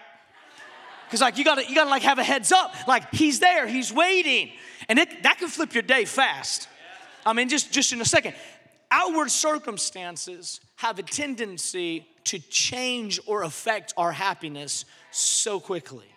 Because 1.05 1.21
like 1.21 1.37
you 1.37 1.45
gotta 1.45 1.67
you 1.67 1.75
gotta 1.75 1.89
like 1.89 2.03
have 2.03 2.19
a 2.19 2.23
heads 2.23 2.51
up, 2.51 2.73
like 2.87 3.13
he's 3.13 3.39
there, 3.39 3.67
he's 3.67 3.93
waiting, 3.93 4.51
and 4.89 4.99
it, 4.99 5.23
that 5.23 5.37
can 5.37 5.47
flip 5.47 5.73
your 5.73 5.83
day 5.83 6.05
fast. 6.05 6.67
I 7.25 7.33
mean, 7.33 7.47
just 7.49 7.71
just 7.71 7.93
in 7.93 8.01
a 8.01 8.05
second. 8.05 8.35
outward 8.91 9.31
circumstances 9.31 10.61
have 10.77 10.99
a 10.99 11.03
tendency 11.03 12.07
to 12.25 12.39
change 12.39 13.19
or 13.27 13.43
affect 13.43 13.93
our 13.97 14.11
happiness 14.11 14.85
so 15.11 15.59
quickly. 15.59 16.14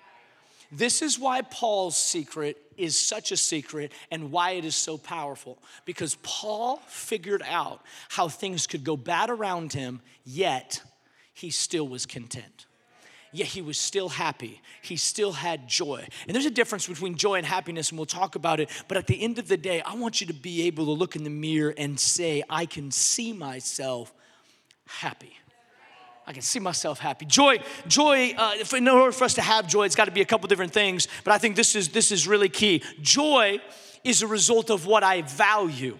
This 0.71 1.01
is 1.03 1.19
why 1.19 1.43
Paul's 1.43 1.97
secret 1.97 2.59
is 2.77 2.99
such 2.99 3.33
a 3.33 3.37
secret 3.37 3.93
and 4.11 4.31
why 4.31 4.53
it 4.53 4.65
is 4.65 4.77
so 4.77 4.99
powerful. 4.99 5.59
Because 5.85 6.17
Paul 6.23 6.81
figured 6.87 7.43
out 7.47 7.83
how 8.11 8.29
things 8.29 8.67
could 8.67 8.85
go 8.85 8.97
bad 8.97 9.31
around 9.31 9.73
him, 9.73 10.01
yet 10.25 10.83
he 11.33 11.51
still 11.51 11.89
was 11.89 12.05
content. 12.07 12.67
Yet 13.31 13.49
he 13.49 13.63
was 13.63 13.79
still 13.79 14.09
happy. 14.09 14.61
He 14.83 14.97
still 14.97 15.33
had 15.33 15.69
joy. 15.69 16.07
And 16.27 16.35
there's 16.35 16.47
a 16.47 16.51
difference 16.51 16.87
between 16.87 17.15
joy 17.15 17.35
and 17.35 17.47
happiness, 17.47 17.91
and 17.91 17.99
we'll 17.99 18.07
talk 18.07 18.37
about 18.37 18.59
it. 18.59 18.71
But 18.89 18.97
at 18.97 19.07
the 19.07 19.23
end 19.23 19.39
of 19.39 19.49
the 19.49 19.57
day, 19.57 19.83
I 19.83 19.95
want 19.95 20.21
you 20.21 20.27
to 20.29 20.33
be 20.33 20.63
able 20.63 20.87
to 20.87 20.93
look 20.93 21.15
in 21.15 21.25
the 21.25 21.31
mirror 21.31 21.75
and 21.77 22.01
say, 22.01 22.43
I 22.49 22.65
can 22.65 22.91
see 22.91 23.33
myself 23.33 24.15
happy. 24.87 25.37
I 26.29 26.33
can 26.35 26.43
see 26.43 26.59
myself 26.59 26.99
happy. 26.99 27.25
Joy, 27.25 27.57
joy. 27.87 28.35
Uh, 28.37 28.53
if, 28.57 28.75
in 28.75 28.87
order 28.87 29.13
for 29.13 29.25
us 29.25 29.33
to 29.35 29.41
have 29.41 29.67
joy, 29.67 29.87
it's 29.87 29.95
got 29.95 30.05
to 30.05 30.11
be 30.11 30.21
a 30.21 30.27
couple 30.27 30.47
different 30.47 30.75
things. 30.75 31.09
But 31.25 31.33
I 31.33 31.39
think 31.39 31.57
this 31.57 31.75
is 31.75 31.89
this 31.89 32.13
is 32.13 32.29
really 32.29 32.51
key. 32.51 32.83
Joy 33.01 33.61
is 34.05 34.21
a 34.21 34.27
result 34.27 34.71
of 34.71 34.85
what 34.85 35.03
I 35.03 35.23
value. 35.23 35.97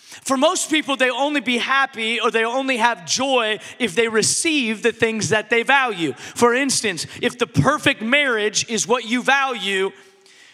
For 0.00 0.36
most 0.36 0.70
people, 0.70 0.96
they 0.96 1.08
only 1.08 1.40
be 1.40 1.56
happy 1.56 2.20
or 2.20 2.30
they 2.30 2.44
only 2.44 2.76
have 2.76 3.06
joy 3.06 3.58
if 3.78 3.94
they 3.94 4.08
receive 4.08 4.82
the 4.82 4.92
things 4.92 5.30
that 5.30 5.48
they 5.48 5.62
value. 5.62 6.12
For 6.12 6.52
instance, 6.54 7.06
if 7.22 7.38
the 7.38 7.46
perfect 7.46 8.02
marriage 8.02 8.68
is 8.68 8.86
what 8.86 9.06
you 9.06 9.22
value, 9.22 9.92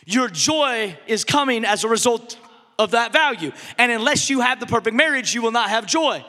your 0.05 0.29
joy 0.29 0.97
is 1.09 1.25
coming 1.25 1.65
as 1.65 1.83
a 1.83 1.89
result 1.89 2.39
of 2.79 2.93
that 2.93 3.13
value. 3.13 3.51
And 3.77 3.91
unless 3.91 4.31
you 4.31 4.41
have 4.41 4.61
the 4.61 4.67
perfect 4.67 4.95
marriage, 4.95 5.35
you 5.35 5.43
will 5.43 5.51
not 5.51 5.69
have 5.69 5.85
joy 5.85 6.25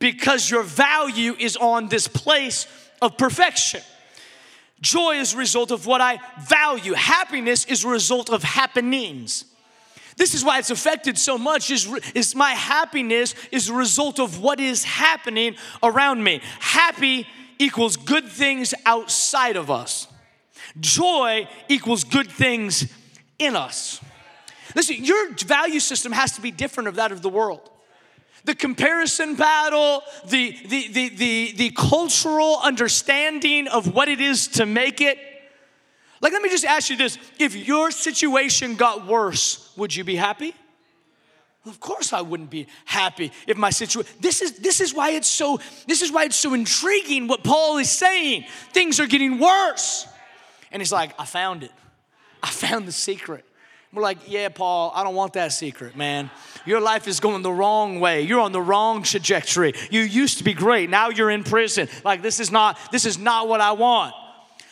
because 0.00 0.50
your 0.50 0.64
value 0.64 1.36
is 1.38 1.56
on 1.56 1.88
this 1.88 2.08
place 2.08 2.66
of 3.00 3.16
perfection. 3.16 3.82
Joy 4.80 5.18
is 5.18 5.34
a 5.34 5.36
result 5.36 5.70
of 5.70 5.86
what 5.86 6.00
I 6.00 6.18
value. 6.40 6.94
Happiness 6.94 7.66
is 7.66 7.84
a 7.84 7.88
result 7.88 8.30
of 8.30 8.42
happenings. 8.42 9.44
This 10.16 10.34
is 10.34 10.44
why 10.44 10.58
it's 10.58 10.70
affected 10.70 11.18
so 11.18 11.38
much 11.38 11.70
is, 11.70 11.86
is 12.14 12.34
my 12.34 12.52
happiness 12.52 13.34
is 13.52 13.68
a 13.68 13.74
result 13.74 14.18
of 14.18 14.40
what 14.40 14.58
is 14.58 14.84
happening 14.84 15.54
around 15.82 16.24
me. 16.24 16.40
Happy 16.58 17.26
equals 17.58 17.96
good 17.96 18.26
things 18.26 18.74
outside 18.86 19.56
of 19.56 19.70
us. 19.70 20.08
Joy 20.78 21.46
equals 21.68 22.04
good 22.04 22.30
things 22.30 22.90
in 23.38 23.54
us. 23.54 24.00
Listen, 24.74 25.04
your 25.04 25.34
value 25.34 25.80
system 25.80 26.12
has 26.12 26.32
to 26.32 26.40
be 26.40 26.50
different 26.50 26.88
of 26.88 26.96
that 26.96 27.12
of 27.12 27.22
the 27.22 27.28
world 27.28 27.70
the 28.44 28.54
comparison 28.54 29.34
battle, 29.34 30.02
the, 30.26 30.56
the, 30.66 30.88
the, 30.88 31.08
the, 31.10 31.52
the 31.56 31.70
cultural 31.70 32.58
understanding 32.62 33.68
of 33.68 33.94
what 33.94 34.08
it 34.08 34.20
is 34.20 34.48
to 34.48 34.66
make 34.66 35.00
it. 35.00 35.18
Like, 36.20 36.32
let 36.32 36.42
me 36.42 36.50
just 36.50 36.64
ask 36.64 36.90
you 36.90 36.96
this 36.96 37.18
if 37.38 37.54
your 37.56 37.90
situation 37.90 38.76
got 38.76 39.06
worse, 39.06 39.72
would 39.76 39.94
you 39.94 40.04
be 40.04 40.16
happy? 40.16 40.54
Of 41.66 41.78
course 41.78 42.12
I 42.12 42.22
wouldn't 42.22 42.48
be 42.48 42.66
happy 42.86 43.32
if 43.46 43.58
my 43.58 43.68
situation 43.68 44.10
this 44.20 44.40
is 44.40 44.58
this 44.58 44.80
is 44.80 44.94
why 44.94 45.10
it's 45.10 45.28
so 45.28 45.60
this 45.86 46.00
is 46.00 46.10
why 46.10 46.24
it's 46.24 46.36
so 46.36 46.54
intriguing 46.54 47.28
what 47.28 47.44
Paul 47.44 47.76
is 47.76 47.90
saying. 47.90 48.46
Things 48.72 48.98
are 48.98 49.06
getting 49.06 49.38
worse. 49.38 50.06
And 50.72 50.80
he's 50.80 50.92
like, 50.92 51.12
I 51.18 51.26
found 51.26 51.62
it. 51.62 51.72
I 52.42 52.48
found 52.48 52.88
the 52.88 52.92
secret. 52.92 53.44
We're 53.92 54.02
like, 54.02 54.18
yeah, 54.30 54.48
Paul, 54.50 54.92
I 54.94 55.02
don't 55.02 55.16
want 55.16 55.32
that 55.32 55.52
secret, 55.52 55.96
man. 55.96 56.30
Your 56.64 56.80
life 56.80 57.08
is 57.08 57.18
going 57.18 57.42
the 57.42 57.52
wrong 57.52 57.98
way. 57.98 58.22
You're 58.22 58.40
on 58.40 58.52
the 58.52 58.62
wrong 58.62 59.02
trajectory. 59.02 59.72
You 59.90 60.02
used 60.02 60.38
to 60.38 60.44
be 60.44 60.54
great. 60.54 60.88
Now 60.90 61.08
you're 61.08 61.30
in 61.30 61.42
prison. 61.42 61.88
Like 62.04 62.22
this 62.22 62.38
is 62.38 62.52
not 62.52 62.78
this 62.92 63.04
is 63.04 63.18
not 63.18 63.48
what 63.48 63.60
I 63.60 63.72
want. 63.72 64.14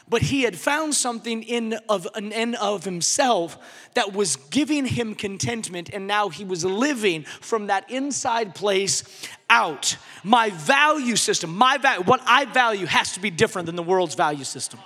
But 0.08 0.22
he 0.22 0.42
had 0.42 0.56
found 0.56 0.94
something 0.94 1.42
in 1.42 1.78
of 1.88 2.06
an 2.14 2.32
end 2.32 2.54
of 2.56 2.84
himself 2.84 3.58
that 3.94 4.12
was 4.14 4.37
giving 4.37 4.87
him 4.87 5.14
contentment, 5.14 5.90
and 5.92 6.06
now 6.06 6.30
he 6.30 6.44
was 6.44 6.64
living 6.64 7.25
from 7.25 7.66
that 7.66 7.90
inside 7.90 8.54
place 8.54 9.02
out. 9.50 9.96
My 10.22 10.50
value 10.50 11.16
system, 11.16 11.54
my 11.54 11.76
value, 11.76 12.04
what 12.04 12.22
I 12.25 12.46
value 12.46 12.87
has 12.87 13.12
to 13.14 13.20
be 13.20 13.30
different 13.30 13.66
than 13.66 13.76
the 13.76 13.82
world's 13.82 14.14
value 14.14 14.44
system. 14.44 14.80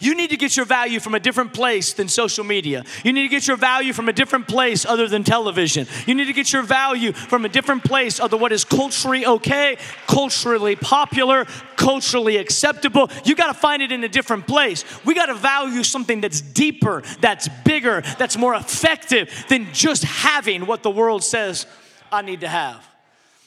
You 0.00 0.14
need 0.14 0.30
to 0.30 0.36
get 0.36 0.56
your 0.56 0.66
value 0.66 1.00
from 1.00 1.14
a 1.14 1.20
different 1.20 1.52
place 1.52 1.92
than 1.92 2.08
social 2.08 2.44
media. 2.44 2.84
You 3.04 3.12
need 3.12 3.22
to 3.22 3.28
get 3.28 3.46
your 3.46 3.56
value 3.56 3.92
from 3.92 4.08
a 4.08 4.12
different 4.12 4.48
place 4.48 4.84
other 4.84 5.08
than 5.08 5.24
television. 5.24 5.86
You 6.06 6.14
need 6.14 6.26
to 6.26 6.32
get 6.32 6.52
your 6.52 6.62
value 6.62 7.12
from 7.12 7.44
a 7.44 7.48
different 7.48 7.84
place 7.84 8.20
other 8.20 8.36
what 8.36 8.52
is 8.52 8.64
culturally 8.64 9.26
okay, 9.26 9.76
culturally 10.06 10.76
popular, 10.76 11.46
culturally 11.76 12.36
acceptable. 12.36 13.10
You 13.24 13.34
got 13.34 13.52
to 13.52 13.58
find 13.58 13.82
it 13.82 13.92
in 13.92 14.04
a 14.04 14.08
different 14.08 14.46
place. 14.46 14.84
We 15.04 15.14
got 15.14 15.26
to 15.26 15.34
value 15.34 15.82
something 15.82 16.20
that's 16.20 16.40
deeper, 16.40 17.02
that's 17.20 17.48
bigger, 17.64 18.02
that's 18.18 18.36
more 18.36 18.54
effective 18.54 19.32
than 19.48 19.72
just 19.72 20.04
having 20.04 20.66
what 20.66 20.82
the 20.82 20.90
world 20.90 21.24
says 21.24 21.66
I 22.10 22.22
need 22.22 22.40
to 22.40 22.48
have 22.48 22.91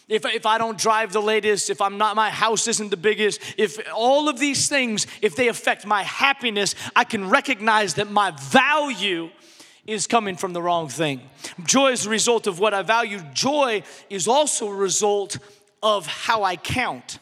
if, 0.08 0.26
if 0.26 0.46
I 0.46 0.58
don't 0.58 0.78
drive 0.78 1.14
the 1.14 1.22
latest, 1.22 1.70
if 1.70 1.82
I'm 1.82 1.98
not, 1.98 2.16
my 2.16 2.30
house 2.30 2.68
isn't 2.68 2.90
the 2.90 2.98
biggest, 2.98 3.42
if 3.58 3.80
all 3.94 4.30
of 4.30 4.40
these 4.40 4.70
things, 4.70 5.08
if 5.22 5.36
they 5.36 5.48
affect 5.48 5.86
my 5.86 6.04
happiness, 6.04 6.76
I 6.96 7.04
can 7.04 7.30
recognize 7.30 7.96
that 7.96 8.12
my 8.12 8.32
value 8.32 9.30
is 9.88 10.08
coming 10.08 10.36
from 10.36 10.54
the 10.54 10.62
wrong 10.62 10.90
thing. 10.90 11.22
Joy 11.66 11.92
is 11.92 12.06
a 12.06 12.10
result 12.10 12.48
of 12.48 12.60
what 12.60 12.74
I 12.74 12.82
value. 12.82 13.20
Joy 13.34 13.84
is 14.10 14.28
also 14.28 14.68
a 14.68 14.76
result 14.76 15.38
of 15.82 16.08
how 16.08 16.44
I 16.44 16.56
count 16.56 17.20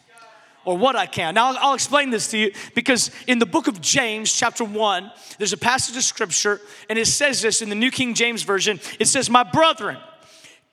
or 0.66 0.78
what 0.78 0.96
I 0.96 1.06
count. 1.06 1.36
Now, 1.36 1.52
I'll, 1.52 1.58
I'll 1.60 1.74
explain 1.74 2.10
this 2.10 2.32
to 2.32 2.38
you 2.38 2.54
because 2.74 3.12
in 3.28 3.40
the 3.40 3.46
book 3.46 3.68
of 3.68 3.82
James, 3.82 4.32
chapter 4.34 4.64
1, 4.64 5.12
there's 5.38 5.54
a 5.54 5.58
passage 5.58 5.98
of 5.98 6.04
scripture, 6.04 6.62
and 6.90 6.98
it 6.98 7.08
says 7.08 7.42
this 7.42 7.62
in 7.62 7.70
the 7.70 7.76
New 7.76 7.92
King 7.92 8.14
James 8.14 8.44
Version. 8.44 8.80
It 9.00 9.08
says, 9.08 9.30
My 9.30 9.44
brethren, 9.44 9.98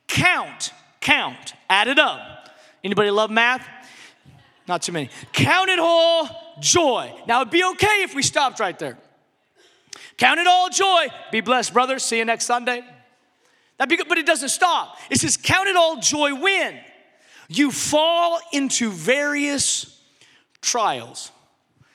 count 0.06 0.72
count, 1.00 1.54
add 1.68 1.88
it 1.88 1.98
up. 1.98 2.48
Anybody 2.82 3.10
love 3.10 3.30
math? 3.30 3.66
Not 4.66 4.82
too 4.82 4.92
many. 4.92 5.10
Count 5.32 5.68
it 5.68 5.78
all 5.78 6.54
joy. 6.60 7.12
Now 7.26 7.40
it'd 7.40 7.52
be 7.52 7.64
okay 7.64 8.02
if 8.02 8.14
we 8.14 8.22
stopped 8.22 8.60
right 8.60 8.78
there. 8.78 8.98
Count 10.16 10.38
it 10.38 10.46
all 10.46 10.68
joy. 10.68 11.08
Be 11.32 11.40
blessed, 11.40 11.72
brother. 11.72 11.98
See 11.98 12.18
you 12.18 12.24
next 12.24 12.44
Sunday. 12.44 12.84
That'd 13.76 13.88
be 13.88 13.96
good, 13.96 14.08
but 14.08 14.18
it 14.18 14.26
doesn't 14.26 14.50
stop. 14.50 14.98
It 15.10 15.18
says, 15.18 15.36
count 15.36 15.68
it 15.68 15.76
all 15.76 16.00
joy 16.00 16.34
when 16.34 16.78
you 17.48 17.70
fall 17.70 18.38
into 18.52 18.90
various 18.90 19.98
trials. 20.60 21.32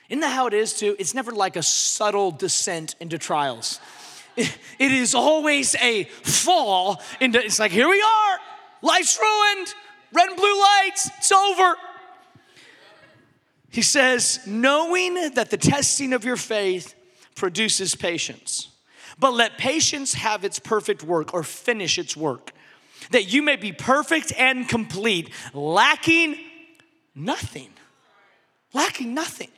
Isn't 0.09 0.21
that 0.21 0.33
how 0.33 0.47
it 0.47 0.53
is 0.53 0.73
too? 0.73 0.95
It's 0.99 1.13
never 1.13 1.31
like 1.31 1.55
a 1.55 1.63
subtle 1.63 2.31
descent 2.31 2.95
into 2.99 3.17
trials. 3.17 3.79
it 4.35 4.51
is 4.79 5.15
always 5.15 5.75
a 5.75 6.05
fall 6.23 7.01
into, 7.21 7.43
it's 7.43 7.59
like, 7.59 7.71
here 7.71 7.87
we 7.87 8.01
are. 8.01 8.39
Life's 8.85 9.19
ruined. 9.19 9.73
Red 10.13 10.29
and 10.29 10.37
blue 10.37 10.61
lights. 10.61 11.09
It's 11.17 11.31
over. 11.31 11.75
He 13.69 13.81
says, 13.81 14.39
knowing 14.45 15.15
that 15.33 15.49
the 15.49 15.57
testing 15.57 16.13
of 16.13 16.23
your 16.23 16.37
faith 16.37 16.95
produces 17.35 17.95
patience. 17.95 18.69
But 19.19 19.33
let 19.33 19.57
patience 19.57 20.13
have 20.13 20.45
its 20.45 20.59
perfect 20.59 21.03
work 21.03 21.33
or 21.33 21.43
finish 21.43 21.97
its 21.97 22.15
work, 22.15 22.53
that 23.11 23.33
you 23.33 23.41
may 23.41 23.55
be 23.55 23.71
perfect 23.71 24.31
and 24.37 24.69
complete, 24.69 25.29
lacking 25.53 26.37
nothing. 27.13 27.69
Lacking 28.73 29.13
nothing. 29.13 29.49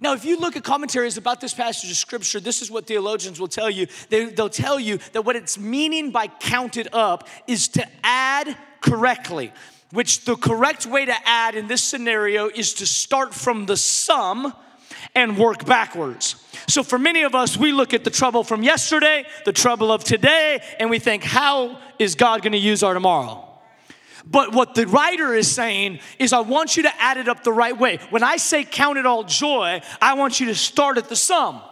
Now, 0.00 0.14
if 0.14 0.24
you 0.24 0.38
look 0.38 0.56
at 0.56 0.64
commentaries 0.64 1.16
about 1.16 1.40
this 1.40 1.52
passage 1.52 1.90
of 1.90 1.96
scripture, 1.96 2.40
this 2.40 2.62
is 2.62 2.70
what 2.70 2.86
theologians 2.86 3.38
will 3.38 3.48
tell 3.48 3.68
you. 3.68 3.86
They, 4.08 4.26
will 4.26 4.48
tell 4.48 4.80
you 4.80 4.98
that 5.12 5.22
what 5.22 5.36
it's 5.36 5.58
meaning 5.58 6.10
by 6.10 6.28
counted 6.28 6.88
up 6.92 7.28
is 7.46 7.68
to 7.68 7.86
add 8.02 8.56
correctly, 8.80 9.52
which 9.92 10.24
the 10.24 10.36
correct 10.36 10.86
way 10.86 11.04
to 11.04 11.14
add 11.28 11.54
in 11.54 11.68
this 11.68 11.82
scenario 11.82 12.48
is 12.48 12.74
to 12.74 12.86
start 12.86 13.34
from 13.34 13.66
the 13.66 13.76
sum 13.76 14.54
and 15.14 15.36
work 15.36 15.66
backwards. 15.66 16.36
So, 16.68 16.82
for 16.82 16.98
many 16.98 17.22
of 17.22 17.34
us, 17.34 17.56
we 17.56 17.72
look 17.72 17.94
at 17.94 18.04
the 18.04 18.10
trouble 18.10 18.44
from 18.44 18.62
yesterday, 18.62 19.24
the 19.44 19.52
trouble 19.52 19.92
of 19.92 20.04
today, 20.04 20.62
and 20.78 20.88
we 20.90 20.98
think, 20.98 21.24
how 21.24 21.78
is 21.98 22.14
God 22.14 22.42
gonna 22.42 22.56
use 22.56 22.82
our 22.82 22.94
tomorrow? 22.94 23.49
But 24.26 24.52
what 24.52 24.74
the 24.74 24.86
writer 24.86 25.34
is 25.34 25.52
saying 25.52 26.00
is, 26.18 26.32
I 26.32 26.40
want 26.40 26.76
you 26.76 26.84
to 26.84 27.02
add 27.02 27.16
it 27.16 27.28
up 27.28 27.44
the 27.44 27.52
right 27.52 27.76
way. 27.76 27.98
When 28.10 28.22
I 28.22 28.36
say 28.36 28.64
count 28.64 28.98
it 28.98 29.06
all 29.06 29.24
joy, 29.24 29.80
I 30.00 30.14
want 30.14 30.40
you 30.40 30.46
to 30.46 30.54
start 30.54 30.98
at 30.98 31.08
the 31.08 31.16
sum 31.16 31.62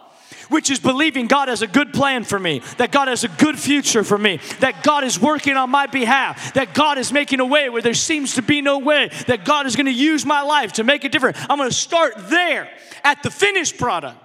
which 0.49 0.69
is 0.69 0.79
believing 0.79 1.27
God 1.27 1.47
has 1.47 1.61
a 1.61 1.67
good 1.67 1.93
plan 1.93 2.23
for 2.23 2.39
me, 2.39 2.61
that 2.77 2.91
God 2.91 3.07
has 3.07 3.23
a 3.23 3.27
good 3.27 3.57
future 3.57 4.03
for 4.03 4.17
me, 4.17 4.39
that 4.59 4.83
God 4.83 5.03
is 5.03 5.19
working 5.19 5.55
on 5.55 5.69
my 5.69 5.85
behalf, 5.85 6.53
that 6.53 6.73
God 6.73 6.97
is 6.97 7.13
making 7.13 7.39
a 7.39 7.45
way 7.45 7.69
where 7.69 7.81
there 7.81 7.93
seems 7.93 8.35
to 8.35 8.41
be 8.41 8.61
no 8.61 8.79
way, 8.79 9.09
that 9.27 9.45
God 9.45 9.65
is 9.65 9.75
going 9.75 9.85
to 9.85 9.91
use 9.91 10.25
my 10.25 10.41
life 10.41 10.73
to 10.73 10.83
make 10.83 11.03
a 11.03 11.09
difference. 11.09 11.37
I'm 11.49 11.57
going 11.57 11.69
to 11.69 11.75
start 11.75 12.13
there 12.29 12.69
at 13.03 13.23
the 13.23 13.31
finished 13.31 13.77
product, 13.77 14.17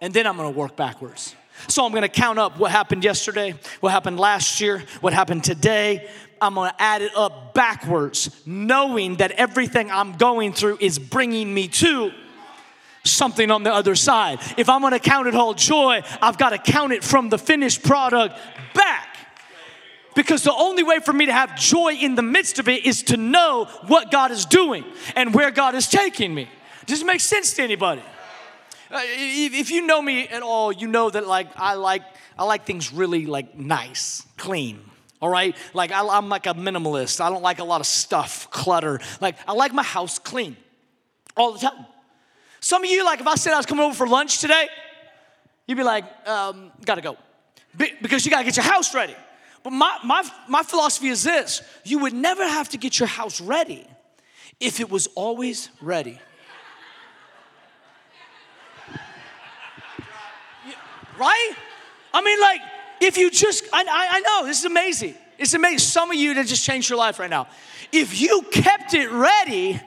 and 0.00 0.12
then 0.12 0.26
I'm 0.26 0.36
going 0.36 0.52
to 0.52 0.58
work 0.58 0.76
backwards. 0.76 1.34
So 1.68 1.84
I'm 1.84 1.90
going 1.90 2.02
to 2.02 2.08
count 2.08 2.38
up 2.38 2.58
what 2.58 2.70
happened 2.70 3.02
yesterday, 3.02 3.54
what 3.80 3.90
happened 3.90 4.20
last 4.20 4.60
year, 4.60 4.82
what 5.00 5.14
happened 5.14 5.42
today, 5.42 6.10
I'm 6.40 6.54
gonna 6.54 6.74
add 6.78 7.02
it 7.02 7.16
up 7.16 7.54
backwards, 7.54 8.30
knowing 8.46 9.16
that 9.16 9.32
everything 9.32 9.90
I'm 9.90 10.16
going 10.16 10.52
through 10.52 10.78
is 10.80 10.98
bringing 10.98 11.52
me 11.52 11.68
to 11.68 12.12
something 13.04 13.50
on 13.50 13.62
the 13.62 13.72
other 13.72 13.94
side. 13.94 14.40
If 14.56 14.68
I'm 14.68 14.82
gonna 14.82 14.98
count 14.98 15.28
it 15.28 15.34
all 15.34 15.54
joy, 15.54 16.02
I've 16.20 16.38
gotta 16.38 16.58
count 16.58 16.92
it 16.92 17.04
from 17.04 17.28
the 17.28 17.38
finished 17.38 17.82
product 17.82 18.38
back. 18.74 19.16
Because 20.14 20.42
the 20.42 20.54
only 20.54 20.82
way 20.82 20.98
for 21.00 21.12
me 21.12 21.26
to 21.26 21.32
have 21.32 21.56
joy 21.58 21.92
in 21.92 22.14
the 22.14 22.22
midst 22.22 22.58
of 22.58 22.68
it 22.68 22.86
is 22.86 23.02
to 23.04 23.18
know 23.18 23.66
what 23.86 24.10
God 24.10 24.30
is 24.30 24.46
doing 24.46 24.84
and 25.14 25.34
where 25.34 25.50
God 25.50 25.74
is 25.74 25.88
taking 25.88 26.34
me. 26.34 26.48
Does 26.86 27.02
it 27.02 27.04
make 27.04 27.20
sense 27.20 27.52
to 27.54 27.62
anybody? 27.62 28.02
Uh, 28.90 29.00
if 29.02 29.70
you 29.70 29.86
know 29.86 30.00
me 30.00 30.26
at 30.28 30.42
all, 30.42 30.72
you 30.72 30.86
know 30.86 31.10
that 31.10 31.26
like 31.26 31.48
I 31.56 31.74
like 31.74 32.02
I 32.38 32.44
like 32.44 32.64
things 32.64 32.92
really 32.92 33.26
like 33.26 33.58
nice, 33.58 34.22
clean. 34.36 34.80
All 35.20 35.30
right, 35.30 35.56
like 35.72 35.92
I, 35.92 36.06
I'm 36.06 36.28
like 36.28 36.46
a 36.46 36.54
minimalist. 36.54 37.20
I 37.20 37.30
don't 37.30 37.42
like 37.42 37.58
a 37.58 37.64
lot 37.64 37.80
of 37.80 37.86
stuff, 37.86 38.50
clutter. 38.50 39.00
Like 39.20 39.36
I 39.48 39.52
like 39.52 39.72
my 39.72 39.82
house 39.82 40.18
clean 40.18 40.56
all 41.36 41.52
the 41.52 41.58
time. 41.58 41.86
Some 42.60 42.84
of 42.84 42.90
you, 42.90 43.04
like 43.04 43.20
if 43.20 43.26
I 43.26 43.36
said 43.36 43.52
I 43.52 43.56
was 43.56 43.66
coming 43.66 43.84
over 43.84 43.94
for 43.94 44.06
lunch 44.06 44.40
today, 44.40 44.68
you'd 45.66 45.76
be 45.76 45.84
like, 45.84 46.04
um, 46.28 46.70
gotta 46.84 47.00
go. 47.00 47.16
Be- 47.76 47.94
because 48.02 48.24
you 48.24 48.30
gotta 48.30 48.44
get 48.44 48.56
your 48.56 48.64
house 48.64 48.94
ready. 48.94 49.14
But 49.62 49.72
my, 49.72 49.98
my, 50.04 50.22
my 50.48 50.62
philosophy 50.62 51.08
is 51.08 51.22
this 51.24 51.60
you 51.84 51.98
would 52.00 52.12
never 52.12 52.46
have 52.46 52.68
to 52.70 52.78
get 52.78 52.98
your 52.98 53.08
house 53.08 53.40
ready 53.40 53.86
if 54.60 54.80
it 54.80 54.90
was 54.90 55.08
always 55.14 55.70
ready. 55.80 56.20
right? 61.18 61.52
I 62.14 62.22
mean, 62.22 62.40
like, 62.40 62.60
if 63.00 63.16
you 63.16 63.30
just, 63.30 63.64
I, 63.72 63.82
I, 63.82 64.16
I 64.16 64.20
know, 64.20 64.46
this 64.46 64.60
is 64.60 64.64
amazing. 64.64 65.14
It's 65.38 65.54
amazing. 65.54 65.78
Some 65.80 66.10
of 66.10 66.16
you 66.16 66.34
that 66.34 66.46
just 66.46 66.64
changed 66.64 66.88
your 66.88 66.98
life 66.98 67.18
right 67.18 67.30
now. 67.30 67.48
If 67.92 68.20
you 68.20 68.42
kept 68.50 68.94
it 68.94 69.10
ready, 69.10 69.80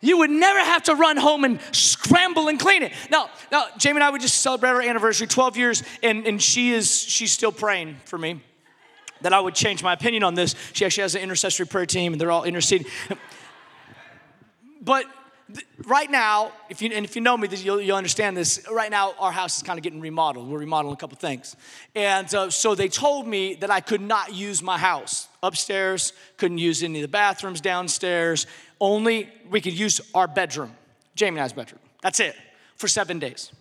you 0.00 0.18
would 0.18 0.30
never 0.30 0.60
have 0.60 0.84
to 0.84 0.94
run 0.94 1.16
home 1.16 1.44
and 1.44 1.60
scramble 1.72 2.48
and 2.48 2.60
clean 2.60 2.82
it. 2.82 2.92
Now, 3.10 3.30
now 3.50 3.66
Jamie 3.76 3.96
and 3.96 4.04
I 4.04 4.10
would 4.10 4.20
just 4.20 4.40
celebrate 4.40 4.70
our 4.70 4.82
anniversary, 4.82 5.26
12 5.26 5.56
years, 5.56 5.82
and, 6.02 6.26
and 6.26 6.40
she 6.40 6.72
is 6.72 7.00
she's 7.00 7.32
still 7.32 7.52
praying 7.52 7.96
for 8.04 8.18
me 8.18 8.40
that 9.22 9.32
I 9.32 9.40
would 9.40 9.54
change 9.54 9.82
my 9.82 9.92
opinion 9.92 10.22
on 10.22 10.34
this. 10.34 10.54
She 10.72 10.84
actually 10.84 11.02
has 11.02 11.14
an 11.14 11.22
intercessory 11.22 11.66
prayer 11.66 11.86
team, 11.86 12.12
and 12.12 12.20
they're 12.20 12.30
all 12.30 12.44
interceding. 12.44 12.86
But 14.80 15.06
right 15.86 16.10
now, 16.10 16.52
if 16.68 16.82
you, 16.82 16.90
and 16.92 17.04
if 17.04 17.14
you 17.14 17.22
know 17.22 17.36
me, 17.36 17.48
you'll, 17.50 17.80
you'll 17.80 17.96
understand 17.96 18.36
this. 18.36 18.66
Right 18.70 18.90
now, 18.90 19.14
our 19.18 19.32
house 19.32 19.56
is 19.56 19.62
kind 19.62 19.78
of 19.78 19.82
getting 19.82 20.00
remodeled. 20.00 20.48
We're 20.48 20.58
remodeling 20.58 20.94
a 20.94 20.96
couple 20.96 21.16
things. 21.16 21.56
And 21.94 22.32
uh, 22.34 22.50
so 22.50 22.74
they 22.74 22.88
told 22.88 23.26
me 23.26 23.54
that 23.56 23.70
I 23.70 23.80
could 23.80 24.00
not 24.00 24.34
use 24.34 24.62
my 24.62 24.78
house 24.78 25.28
upstairs, 25.42 26.12
couldn't 26.36 26.58
use 26.58 26.82
any 26.82 26.98
of 26.98 27.02
the 27.02 27.08
bathrooms 27.08 27.60
downstairs. 27.60 28.46
Only 28.80 29.28
we 29.48 29.60
could 29.60 29.78
use 29.78 30.00
our 30.14 30.26
bedroom, 30.26 30.72
Jamie 31.14 31.38
and 31.38 31.44
I's 31.44 31.52
bedroom. 31.52 31.80
That's 32.02 32.20
it 32.20 32.34
for 32.76 32.88
seven 32.88 33.18
days. 33.18 33.52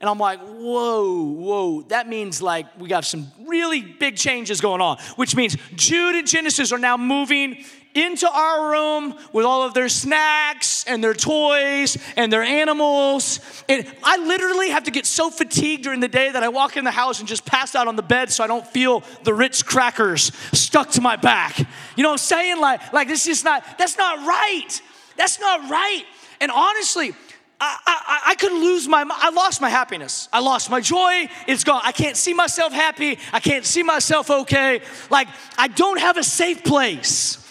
And 0.00 0.10
I'm 0.10 0.18
like, 0.18 0.40
whoa, 0.40 1.22
whoa. 1.22 1.82
That 1.82 2.08
means 2.08 2.42
like 2.42 2.66
we 2.78 2.88
got 2.88 3.04
some 3.04 3.30
really 3.46 3.80
big 3.80 4.16
changes 4.16 4.60
going 4.60 4.82
on, 4.82 4.98
which 5.16 5.34
means 5.34 5.56
Jude 5.76 6.16
and 6.16 6.26
Genesis 6.26 6.72
are 6.72 6.78
now 6.78 6.96
moving 6.96 7.64
into 7.94 8.28
our 8.28 8.70
room 8.72 9.14
with 9.32 9.44
all 9.44 9.62
of 9.62 9.72
their 9.72 9.88
snacks 9.88 10.84
and 10.84 11.02
their 11.02 11.14
toys 11.14 11.96
and 12.16 12.32
their 12.32 12.42
animals. 12.42 13.40
And 13.68 13.86
I 14.02 14.16
literally 14.18 14.70
have 14.70 14.84
to 14.84 14.90
get 14.90 15.06
so 15.06 15.30
fatigued 15.30 15.84
during 15.84 16.00
the 16.00 16.08
day 16.08 16.30
that 16.30 16.42
I 16.42 16.48
walk 16.48 16.76
in 16.76 16.84
the 16.84 16.90
house 16.90 17.20
and 17.20 17.28
just 17.28 17.46
pass 17.46 17.74
out 17.74 17.88
on 17.88 17.96
the 17.96 18.02
bed 18.02 18.30
so 18.30 18.42
I 18.42 18.46
don't 18.46 18.66
feel 18.66 19.02
the 19.22 19.32
Ritz 19.32 19.62
crackers 19.62 20.32
stuck 20.52 20.90
to 20.92 21.00
my 21.00 21.16
back. 21.16 21.58
You 21.58 22.02
know 22.02 22.08
what 22.08 22.14
I'm 22.14 22.18
saying? 22.18 22.60
Like, 22.60 22.92
like 22.92 23.08
this 23.08 23.26
is 23.26 23.44
not, 23.44 23.64
that's 23.78 23.96
not 23.96 24.26
right. 24.26 24.80
That's 25.16 25.40
not 25.40 25.70
right. 25.70 26.04
And 26.40 26.50
honestly, 26.50 27.14
I, 27.60 27.78
I, 27.86 28.20
I, 28.32 28.34
could 28.34 28.52
lose 28.52 28.88
my, 28.88 29.04
I 29.08 29.30
lost 29.30 29.60
my 29.60 29.68
happiness. 29.68 30.28
I 30.32 30.40
lost 30.40 30.68
my 30.70 30.80
joy. 30.80 31.28
It's 31.46 31.64
gone. 31.64 31.80
I 31.84 31.92
can't 31.92 32.16
see 32.16 32.34
myself 32.34 32.72
happy. 32.72 33.18
I 33.32 33.40
can't 33.40 33.64
see 33.64 33.82
myself 33.82 34.28
okay. 34.28 34.80
Like, 35.08 35.28
I 35.56 35.68
don't 35.68 36.00
have 36.00 36.16
a 36.16 36.24
safe 36.24 36.64
place. 36.64 37.43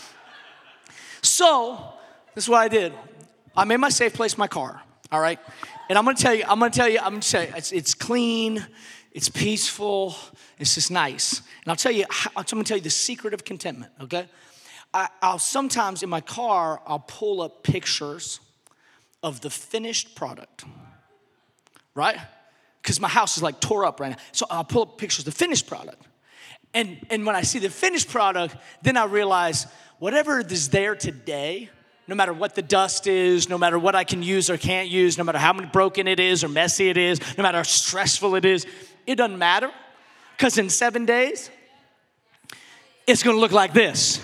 So, 1.34 1.84
this 2.36 2.44
is 2.44 2.50
what 2.50 2.60
I 2.60 2.68
did. 2.68 2.94
I 3.58 3.66
made 3.66 3.78
my 3.78 3.90
safe 3.90 4.14
place 4.14 4.38
my 4.38 4.46
car, 4.46 4.80
all 5.12 5.20
right? 5.20 5.40
And 5.90 5.98
I'm 5.98 6.06
gonna 6.06 6.16
tell 6.16 6.36
you, 6.36 6.44
I'm 6.48 6.60
gonna 6.60 6.70
tell 6.70 6.88
you, 6.88 7.00
I'm 7.00 7.14
gonna 7.14 7.24
say 7.24 7.52
it's, 7.58 7.72
it's 7.72 7.96
clean, 7.96 8.64
it's 9.14 9.30
peaceful, 9.30 10.16
it's 10.60 10.76
just 10.76 10.92
nice. 10.92 11.40
And 11.40 11.72
I'll 11.72 11.76
tell 11.76 11.92
you, 11.92 12.06
I'm 12.36 12.44
gonna 12.46 12.64
tell 12.64 12.78
you 12.78 12.84
the 12.84 12.92
secret 12.92 13.34
of 13.34 13.44
contentment, 13.44 13.92
okay? 14.00 14.28
I, 14.94 15.08
I'll 15.24 15.40
sometimes 15.40 16.04
in 16.04 16.10
my 16.10 16.22
car, 16.22 16.80
I'll 16.86 17.00
pull 17.00 17.42
up 17.42 17.64
pictures 17.64 18.40
of 19.24 19.42
the 19.42 19.50
finished 19.50 20.14
product, 20.14 20.66
right? 21.96 22.20
Because 22.84 23.00
my 23.00 23.10
house 23.10 23.38
is 23.38 23.42
like 23.42 23.60
tore 23.60 23.86
up 23.86 24.00
right 24.00 24.12
now. 24.12 24.18
So 24.34 24.46
I'll 24.52 24.64
pull 24.64 24.84
up 24.84 25.00
pictures 25.00 25.26
of 25.26 25.34
the 25.34 25.40
finished 25.40 25.66
product. 25.66 26.06
And, 26.76 27.04
and 27.10 27.26
when 27.26 27.36
I 27.36 27.42
see 27.42 27.58
the 27.58 27.72
finished 27.72 28.10
product, 28.10 28.56
then 28.84 28.98
I 28.98 29.06
realize 29.06 29.66
whatever 30.04 30.42
is 30.42 30.68
there 30.68 30.96
today, 30.96 31.70
no 32.10 32.16
matter 32.16 32.34
what 32.34 32.56
the 32.56 32.62
dust 32.62 33.08
is, 33.08 33.48
no 33.48 33.58
matter 33.58 33.80
what 33.80 33.96
I 33.96 34.04
can 34.04 34.22
use 34.22 34.50
or 34.50 34.58
can't 34.58 34.90
use, 34.90 35.18
no 35.18 35.24
matter 35.24 35.38
how 35.38 35.54
broken 35.54 36.10
it 36.10 36.20
is 36.20 36.44
or 36.44 36.50
messy 36.50 36.90
it 36.90 36.98
is, 36.98 37.22
no 37.38 37.42
matter 37.42 37.60
how 37.60 37.64
stressful 37.64 38.36
it 38.36 38.44
is, 38.44 38.68
it 39.08 39.16
doesn't 39.16 39.40
matter. 39.40 39.72
Because 40.36 40.58
in 40.58 40.70
seven 40.70 41.06
days, 41.06 41.50
it's 43.08 43.24
gonna 43.24 43.38
look 43.38 43.54
like 43.54 43.72
this. 43.72 44.20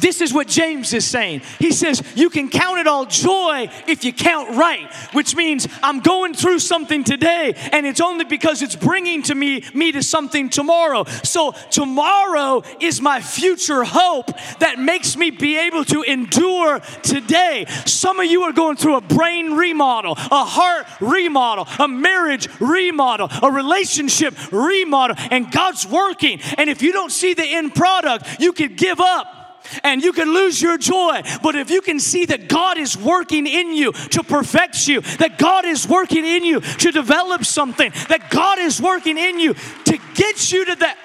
This 0.00 0.20
is 0.20 0.32
what 0.32 0.48
James 0.48 0.92
is 0.92 1.06
saying. 1.06 1.42
He 1.58 1.72
says, 1.72 2.02
You 2.14 2.30
can 2.30 2.48
count 2.48 2.78
it 2.78 2.86
all 2.86 3.04
joy 3.04 3.68
if 3.86 4.04
you 4.04 4.12
count 4.12 4.56
right, 4.56 4.92
which 5.12 5.36
means 5.36 5.68
I'm 5.82 6.00
going 6.00 6.34
through 6.34 6.60
something 6.60 7.04
today, 7.04 7.54
and 7.72 7.86
it's 7.86 8.00
only 8.00 8.24
because 8.24 8.62
it's 8.62 8.76
bringing 8.76 9.22
to 9.24 9.34
me, 9.34 9.64
me 9.74 9.92
to 9.92 10.02
something 10.02 10.48
tomorrow. 10.48 11.04
So, 11.22 11.52
tomorrow 11.70 12.62
is 12.80 13.00
my 13.00 13.20
future 13.20 13.84
hope 13.84 14.30
that 14.60 14.78
makes 14.78 15.16
me 15.16 15.30
be 15.30 15.58
able 15.58 15.84
to 15.86 16.02
endure 16.02 16.80
today. 17.02 17.66
Some 17.84 18.20
of 18.20 18.26
you 18.26 18.42
are 18.42 18.52
going 18.52 18.76
through 18.76 18.96
a 18.96 19.00
brain 19.00 19.52
remodel, 19.52 20.12
a 20.12 20.44
heart 20.44 20.86
remodel, 21.00 21.66
a 21.78 21.88
marriage 21.88 22.48
remodel, 22.60 23.28
a 23.42 23.50
relationship 23.50 24.34
remodel, 24.52 25.16
and 25.30 25.50
God's 25.50 25.86
working. 25.86 26.40
And 26.56 26.70
if 26.70 26.82
you 26.82 26.92
don't 26.92 27.12
see 27.12 27.34
the 27.34 27.46
end 27.46 27.74
product, 27.74 28.40
you 28.40 28.52
could 28.52 28.76
give 28.76 29.00
up 29.00 29.41
and 29.82 30.02
you 30.02 30.12
can 30.12 30.32
lose 30.32 30.60
your 30.60 30.78
joy. 30.78 31.22
But 31.42 31.54
if 31.54 31.70
you 31.70 31.80
can 31.80 32.00
see 32.00 32.24
that 32.26 32.48
God 32.48 32.78
is 32.78 32.96
working 32.96 33.46
in 33.46 33.72
you 33.72 33.92
to 33.92 34.22
perfect 34.22 34.88
you, 34.88 35.00
that 35.18 35.38
God 35.38 35.64
is 35.64 35.88
working 35.88 36.24
in 36.24 36.44
you 36.44 36.60
to 36.60 36.90
develop 36.90 37.44
something, 37.44 37.92
that 38.08 38.30
God 38.30 38.58
is 38.58 38.80
working 38.80 39.18
in 39.18 39.38
you 39.38 39.54
to 39.54 39.98
get 40.14 40.52
you 40.52 40.64
to 40.64 40.76
that. 40.76 40.98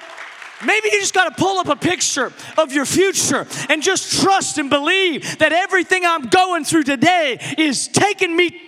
Maybe 0.66 0.90
you 0.92 1.00
just 1.00 1.14
got 1.14 1.30
to 1.30 1.36
pull 1.40 1.60
up 1.60 1.68
a 1.68 1.76
picture 1.76 2.34
of 2.58 2.72
your 2.72 2.86
future 2.86 3.46
and 3.70 3.84
just 3.84 4.22
trust 4.22 4.58
and 4.58 4.70
believe 4.70 5.38
that 5.38 5.52
everything 5.52 6.04
I'm 6.04 6.30
going 6.30 6.64
through 6.64 6.84
today 6.84 7.38
is 7.60 7.88
taking 7.88 8.36
me 8.36 8.60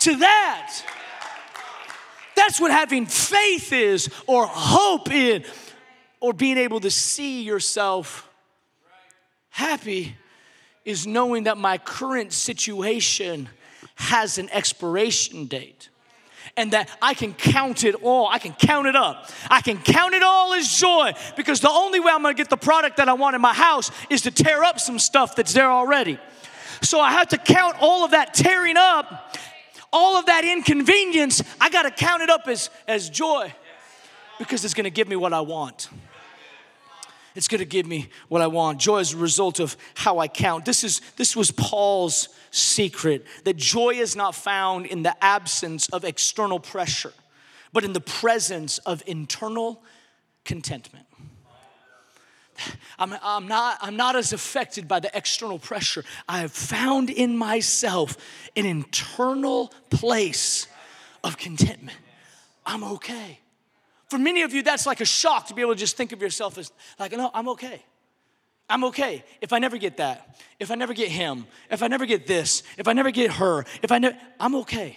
to 0.00 0.16
that. 0.16 0.82
That's 2.36 2.60
what 2.60 2.70
having 2.70 3.06
faith 3.06 3.72
is, 3.72 4.10
or 4.26 4.46
hope 4.46 5.10
in, 5.10 5.44
or 6.20 6.32
being 6.32 6.58
able 6.58 6.80
to 6.80 6.90
see 6.90 7.42
yourself 7.42 8.28
Happy 9.54 10.16
is 10.84 11.06
knowing 11.06 11.44
that 11.44 11.56
my 11.56 11.78
current 11.78 12.32
situation 12.32 13.48
has 13.94 14.36
an 14.36 14.50
expiration 14.50 15.46
date 15.46 15.90
and 16.56 16.72
that 16.72 16.90
I 17.00 17.14
can 17.14 17.32
count 17.34 17.84
it 17.84 17.94
all. 18.02 18.26
I 18.26 18.40
can 18.40 18.52
count 18.52 18.88
it 18.88 18.96
up. 18.96 19.30
I 19.48 19.60
can 19.60 19.78
count 19.78 20.12
it 20.12 20.24
all 20.24 20.54
as 20.54 20.68
joy 20.68 21.12
because 21.36 21.60
the 21.60 21.70
only 21.70 22.00
way 22.00 22.10
I'm 22.10 22.20
gonna 22.22 22.34
get 22.34 22.50
the 22.50 22.56
product 22.56 22.96
that 22.96 23.08
I 23.08 23.12
want 23.12 23.36
in 23.36 23.40
my 23.40 23.54
house 23.54 23.92
is 24.10 24.22
to 24.22 24.32
tear 24.32 24.64
up 24.64 24.80
some 24.80 24.98
stuff 24.98 25.36
that's 25.36 25.52
there 25.52 25.70
already. 25.70 26.18
So 26.82 26.98
I 26.98 27.12
have 27.12 27.28
to 27.28 27.38
count 27.38 27.76
all 27.78 28.04
of 28.04 28.10
that 28.10 28.34
tearing 28.34 28.76
up, 28.76 29.36
all 29.92 30.16
of 30.16 30.26
that 30.26 30.44
inconvenience. 30.44 31.44
I 31.60 31.70
gotta 31.70 31.92
count 31.92 32.22
it 32.22 32.28
up 32.28 32.48
as, 32.48 32.70
as 32.88 33.08
joy 33.08 33.54
because 34.40 34.64
it's 34.64 34.74
gonna 34.74 34.90
give 34.90 35.06
me 35.06 35.14
what 35.14 35.32
I 35.32 35.42
want. 35.42 35.90
It's 37.34 37.48
going 37.48 37.58
to 37.58 37.64
give 37.64 37.86
me 37.86 38.08
what 38.28 38.42
I 38.42 38.46
want. 38.46 38.78
Joy 38.78 38.98
is 38.98 39.12
a 39.12 39.16
result 39.16 39.58
of 39.58 39.76
how 39.94 40.18
I 40.18 40.28
count. 40.28 40.64
This 40.64 40.84
is 40.84 41.00
this 41.16 41.34
was 41.34 41.50
Paul's 41.50 42.28
secret 42.52 43.26
that 43.44 43.56
joy 43.56 43.94
is 43.94 44.14
not 44.14 44.34
found 44.34 44.86
in 44.86 45.02
the 45.02 45.16
absence 45.22 45.88
of 45.88 46.04
external 46.04 46.60
pressure, 46.60 47.12
but 47.72 47.84
in 47.84 47.92
the 47.92 48.00
presence 48.00 48.78
of 48.78 49.02
internal 49.06 49.82
contentment. 50.44 51.06
I'm, 52.98 53.14
I'm, 53.22 53.48
not, 53.48 53.78
I'm 53.80 53.96
not 53.96 54.14
as 54.14 54.32
affected 54.32 54.86
by 54.86 55.00
the 55.00 55.10
external 55.12 55.58
pressure. 55.58 56.04
I 56.28 56.38
have 56.38 56.52
found 56.52 57.10
in 57.10 57.36
myself 57.36 58.16
an 58.56 58.64
internal 58.64 59.72
place 59.90 60.68
of 61.24 61.36
contentment. 61.36 61.98
I'm 62.64 62.84
okay. 62.84 63.40
For 64.10 64.18
many 64.18 64.42
of 64.42 64.52
you, 64.52 64.62
that's 64.62 64.86
like 64.86 65.00
a 65.00 65.06
shock 65.06 65.46
to 65.48 65.54
be 65.54 65.62
able 65.62 65.74
to 65.74 65.78
just 65.78 65.96
think 65.96 66.12
of 66.12 66.20
yourself 66.20 66.58
as 66.58 66.72
like, 66.98 67.12
no, 67.12 67.30
I'm 67.32 67.48
okay. 67.50 67.82
I'm 68.68 68.84
okay 68.84 69.24
if 69.40 69.52
I 69.52 69.58
never 69.58 69.76
get 69.76 69.98
that, 69.98 70.40
if 70.58 70.70
I 70.70 70.74
never 70.74 70.94
get 70.94 71.08
him, 71.08 71.46
if 71.70 71.82
I 71.82 71.88
never 71.88 72.06
get 72.06 72.26
this, 72.26 72.62
if 72.78 72.88
I 72.88 72.92
never 72.94 73.10
get 73.10 73.32
her, 73.32 73.64
if 73.82 73.92
I 73.92 73.98
never, 73.98 74.16
I'm 74.40 74.54
okay. 74.56 74.96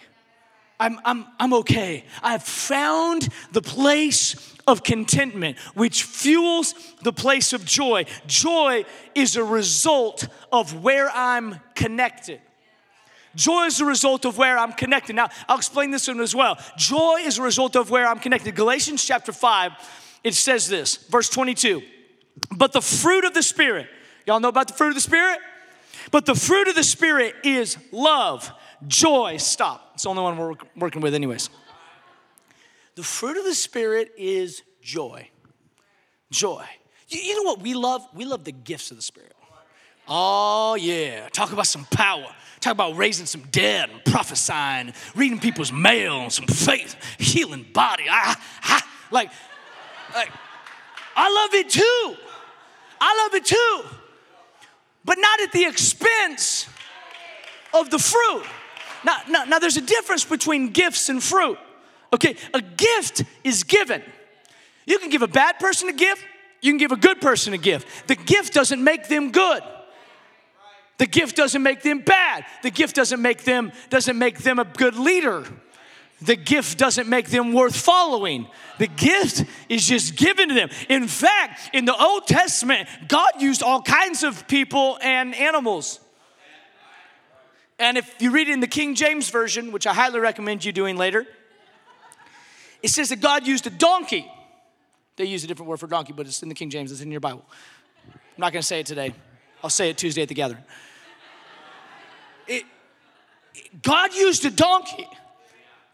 I'm, 0.79 0.99
I'm, 1.03 1.25
I'm 1.39 1.53
okay. 1.55 2.05
I've 2.21 2.43
found 2.43 3.29
the 3.51 3.61
place 3.61 4.55
of 4.67 4.83
contentment, 4.83 5.57
which 5.73 6.03
fuels 6.03 6.75
the 7.01 7.13
place 7.13 7.51
of 7.51 7.65
joy. 7.65 8.05
Joy 8.27 8.85
is 9.15 9.35
a 9.35 9.43
result 9.43 10.27
of 10.51 10.83
where 10.83 11.09
I'm 11.09 11.59
connected. 11.73 12.41
Joy 13.37 13.65
is 13.65 13.79
a 13.79 13.85
result 13.85 14.25
of 14.25 14.37
where 14.37 14.57
I'm 14.57 14.73
connected. 14.73 15.15
Now, 15.15 15.29
I'll 15.47 15.57
explain 15.57 15.91
this 15.91 16.07
one 16.07 16.19
as 16.19 16.35
well. 16.35 16.57
Joy 16.75 17.19
is 17.23 17.37
a 17.37 17.43
result 17.43 17.75
of 17.75 17.91
where 17.91 18.07
I'm 18.07 18.19
connected. 18.19 18.55
Galatians 18.55 19.05
chapter 19.05 19.31
5, 19.31 19.71
it 20.23 20.33
says 20.33 20.67
this, 20.67 20.97
verse 20.97 21.29
22. 21.29 21.83
But 22.57 22.73
the 22.73 22.81
fruit 22.81 23.25
of 23.25 23.35
the 23.35 23.43
Spirit, 23.43 23.87
y'all 24.25 24.39
know 24.39 24.49
about 24.49 24.67
the 24.67 24.73
fruit 24.73 24.89
of 24.89 24.95
the 24.95 25.01
Spirit? 25.01 25.37
But 26.09 26.25
the 26.25 26.33
fruit 26.33 26.67
of 26.67 26.73
the 26.73 26.83
Spirit 26.83 27.35
is 27.43 27.77
love, 27.91 28.51
joy. 28.87 29.37
Stop. 29.37 29.91
It's 29.93 30.03
the 30.03 30.09
only 30.09 30.23
one 30.23 30.37
we're 30.37 30.55
working 30.75 31.01
with, 31.01 31.13
anyways. 31.13 31.51
The 32.95 33.03
fruit 33.03 33.37
of 33.37 33.43
the 33.43 33.53
Spirit 33.53 34.13
is 34.17 34.63
joy. 34.81 35.29
Joy. 36.31 36.65
You, 37.09 37.21
you 37.21 37.35
know 37.35 37.49
what 37.51 37.61
we 37.61 37.75
love? 37.75 38.01
We 38.15 38.25
love 38.25 38.45
the 38.45 38.51
gifts 38.51 38.89
of 38.89 38.97
the 38.97 39.03
Spirit. 39.03 39.33
Oh, 40.07 40.75
yeah. 40.75 41.27
Talk 41.29 41.51
about 41.51 41.67
some 41.67 41.85
power. 41.85 42.27
Talk 42.59 42.73
about 42.73 42.97
raising 42.97 43.25
some 43.25 43.41
dead 43.51 43.89
and 43.89 44.03
prophesying, 44.05 44.93
reading 45.15 45.39
people's 45.39 45.71
mail, 45.71 46.21
and 46.21 46.33
some 46.33 46.47
faith, 46.47 46.95
healing 47.19 47.65
body. 47.73 48.05
I, 48.09 48.35
I, 48.63 48.81
like, 49.11 49.31
like, 50.13 50.29
I 51.15 51.31
love 51.31 51.53
it 51.53 51.69
too. 51.69 52.15
I 52.99 53.23
love 53.23 53.33
it 53.35 53.45
too. 53.45 53.83
But 55.05 55.17
not 55.19 55.39
at 55.41 55.51
the 55.51 55.65
expense 55.65 56.67
of 57.73 57.89
the 57.89 57.99
fruit. 57.99 58.43
Now, 59.05 59.17
now, 59.29 59.43
now 59.45 59.59
there's 59.59 59.77
a 59.77 59.81
difference 59.81 60.25
between 60.25 60.71
gifts 60.71 61.09
and 61.09 61.21
fruit. 61.21 61.57
Okay, 62.11 62.35
a 62.53 62.61
gift 62.61 63.23
is 63.43 63.63
given. 63.63 64.01
You 64.85 64.99
can 64.99 65.09
give 65.09 65.21
a 65.21 65.27
bad 65.27 65.59
person 65.59 65.89
a 65.89 65.93
gift, 65.93 66.23
you 66.61 66.71
can 66.71 66.77
give 66.77 66.91
a 66.91 66.97
good 66.97 67.21
person 67.21 67.53
a 67.53 67.57
gift. 67.57 68.07
The 68.07 68.15
gift 68.15 68.53
doesn't 68.53 68.83
make 68.83 69.07
them 69.07 69.31
good. 69.31 69.61
The 70.97 71.05
gift 71.05 71.35
doesn't 71.35 71.61
make 71.61 71.83
them 71.83 71.99
bad. 71.99 72.45
The 72.63 72.71
gift 72.71 72.95
doesn't 72.95 73.21
make 73.21 73.43
them 73.43 73.71
doesn't 73.89 74.17
make 74.17 74.39
them 74.39 74.59
a 74.59 74.65
good 74.65 74.95
leader. 74.95 75.45
The 76.21 76.35
gift 76.35 76.79
doesn't 76.79 77.07
make 77.07 77.29
them 77.29 77.53
worth 77.53 77.75
following. 77.75 78.47
The 78.79 78.87
gift 78.87 79.45
is 79.69 79.87
just 79.87 80.15
given 80.15 80.49
to 80.49 80.55
them. 80.55 80.69
In 80.89 81.07
fact, 81.07 81.69
in 81.73 81.85
the 81.85 81.95
Old 81.95 82.25
Testament, 82.25 82.89
God 83.07 83.29
used 83.39 83.61
all 83.61 83.83
kinds 83.83 84.23
of 84.23 84.47
people 84.47 84.97
and 85.01 85.35
animals. 85.35 85.99
And 87.77 87.97
if 87.97 88.15
you 88.19 88.31
read 88.31 88.49
it 88.49 88.53
in 88.53 88.59
the 88.59 88.67
King 88.67 88.95
James 88.95 89.29
Version, 89.29 89.71
which 89.71 89.85
I 89.85 89.93
highly 89.93 90.19
recommend 90.19 90.65
you 90.65 90.71
doing 90.71 90.97
later, 90.97 91.27
it 92.81 92.89
says 92.89 93.09
that 93.09 93.21
God 93.21 93.45
used 93.45 93.67
a 93.67 93.69
donkey. 93.69 94.29
They 95.17 95.25
use 95.25 95.43
a 95.43 95.47
different 95.47 95.69
word 95.69 95.79
for 95.79 95.87
donkey, 95.87 96.13
but 96.13 96.25
it's 96.25 96.41
in 96.41 96.49
the 96.49 96.55
King 96.55 96.71
James, 96.71 96.91
it's 96.91 97.01
in 97.01 97.11
your 97.11 97.19
Bible. 97.19 97.45
I'm 98.07 98.39
not 98.39 98.53
gonna 98.53 98.63
say 98.63 98.79
it 98.79 98.87
today. 98.87 99.13
I'll 99.63 99.69
say 99.69 99.89
it 99.89 99.97
Tuesday 99.97 100.21
at 100.21 100.27
the 100.27 100.35
gathering. 100.35 100.63
It, 102.47 102.63
God 103.81 104.13
used 104.13 104.45
a 104.45 104.51
donkey. 104.51 105.07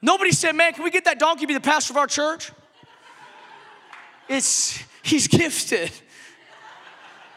Nobody 0.02 0.32
said, 0.32 0.54
Man, 0.54 0.74
can 0.74 0.84
we 0.84 0.92
get 0.92 1.06
that 1.06 1.20
donkey 1.20 1.42
to 1.42 1.48
be 1.48 1.54
the 1.54 1.62
pastor 1.62 1.94
of 1.94 1.98
our 1.98 2.08
church? 2.08 2.52
It's, 4.28 4.82
he's 5.02 5.28
gifted. 5.28 5.92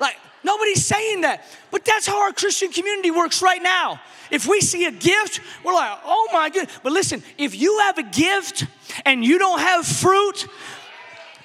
Like, 0.01 0.17
nobody's 0.45 0.85
saying 0.85 1.23
that. 1.23 1.45
But 1.71 1.85
that's 1.85 2.07
how 2.07 2.23
our 2.23 2.33
Christian 2.33 2.71
community 2.71 3.11
works 3.11 3.43
right 3.43 3.63
now. 3.63 4.01
If 4.31 4.47
we 4.47 4.61
see 4.61 4.85
a 4.87 4.91
gift, 4.91 5.41
we're 5.65 5.75
like, 5.75 5.99
oh 6.05 6.29
my 6.33 6.51
goodness. 6.51 6.79
But 6.83 6.93
listen, 6.93 7.23
if 7.39 7.55
you 7.55 7.79
have 7.81 7.99
a 7.99 8.03
gift 8.03 8.67
and 9.05 9.25
you 9.25 9.39
don't 9.39 9.61
have 9.61 9.87
fruit, 9.87 10.47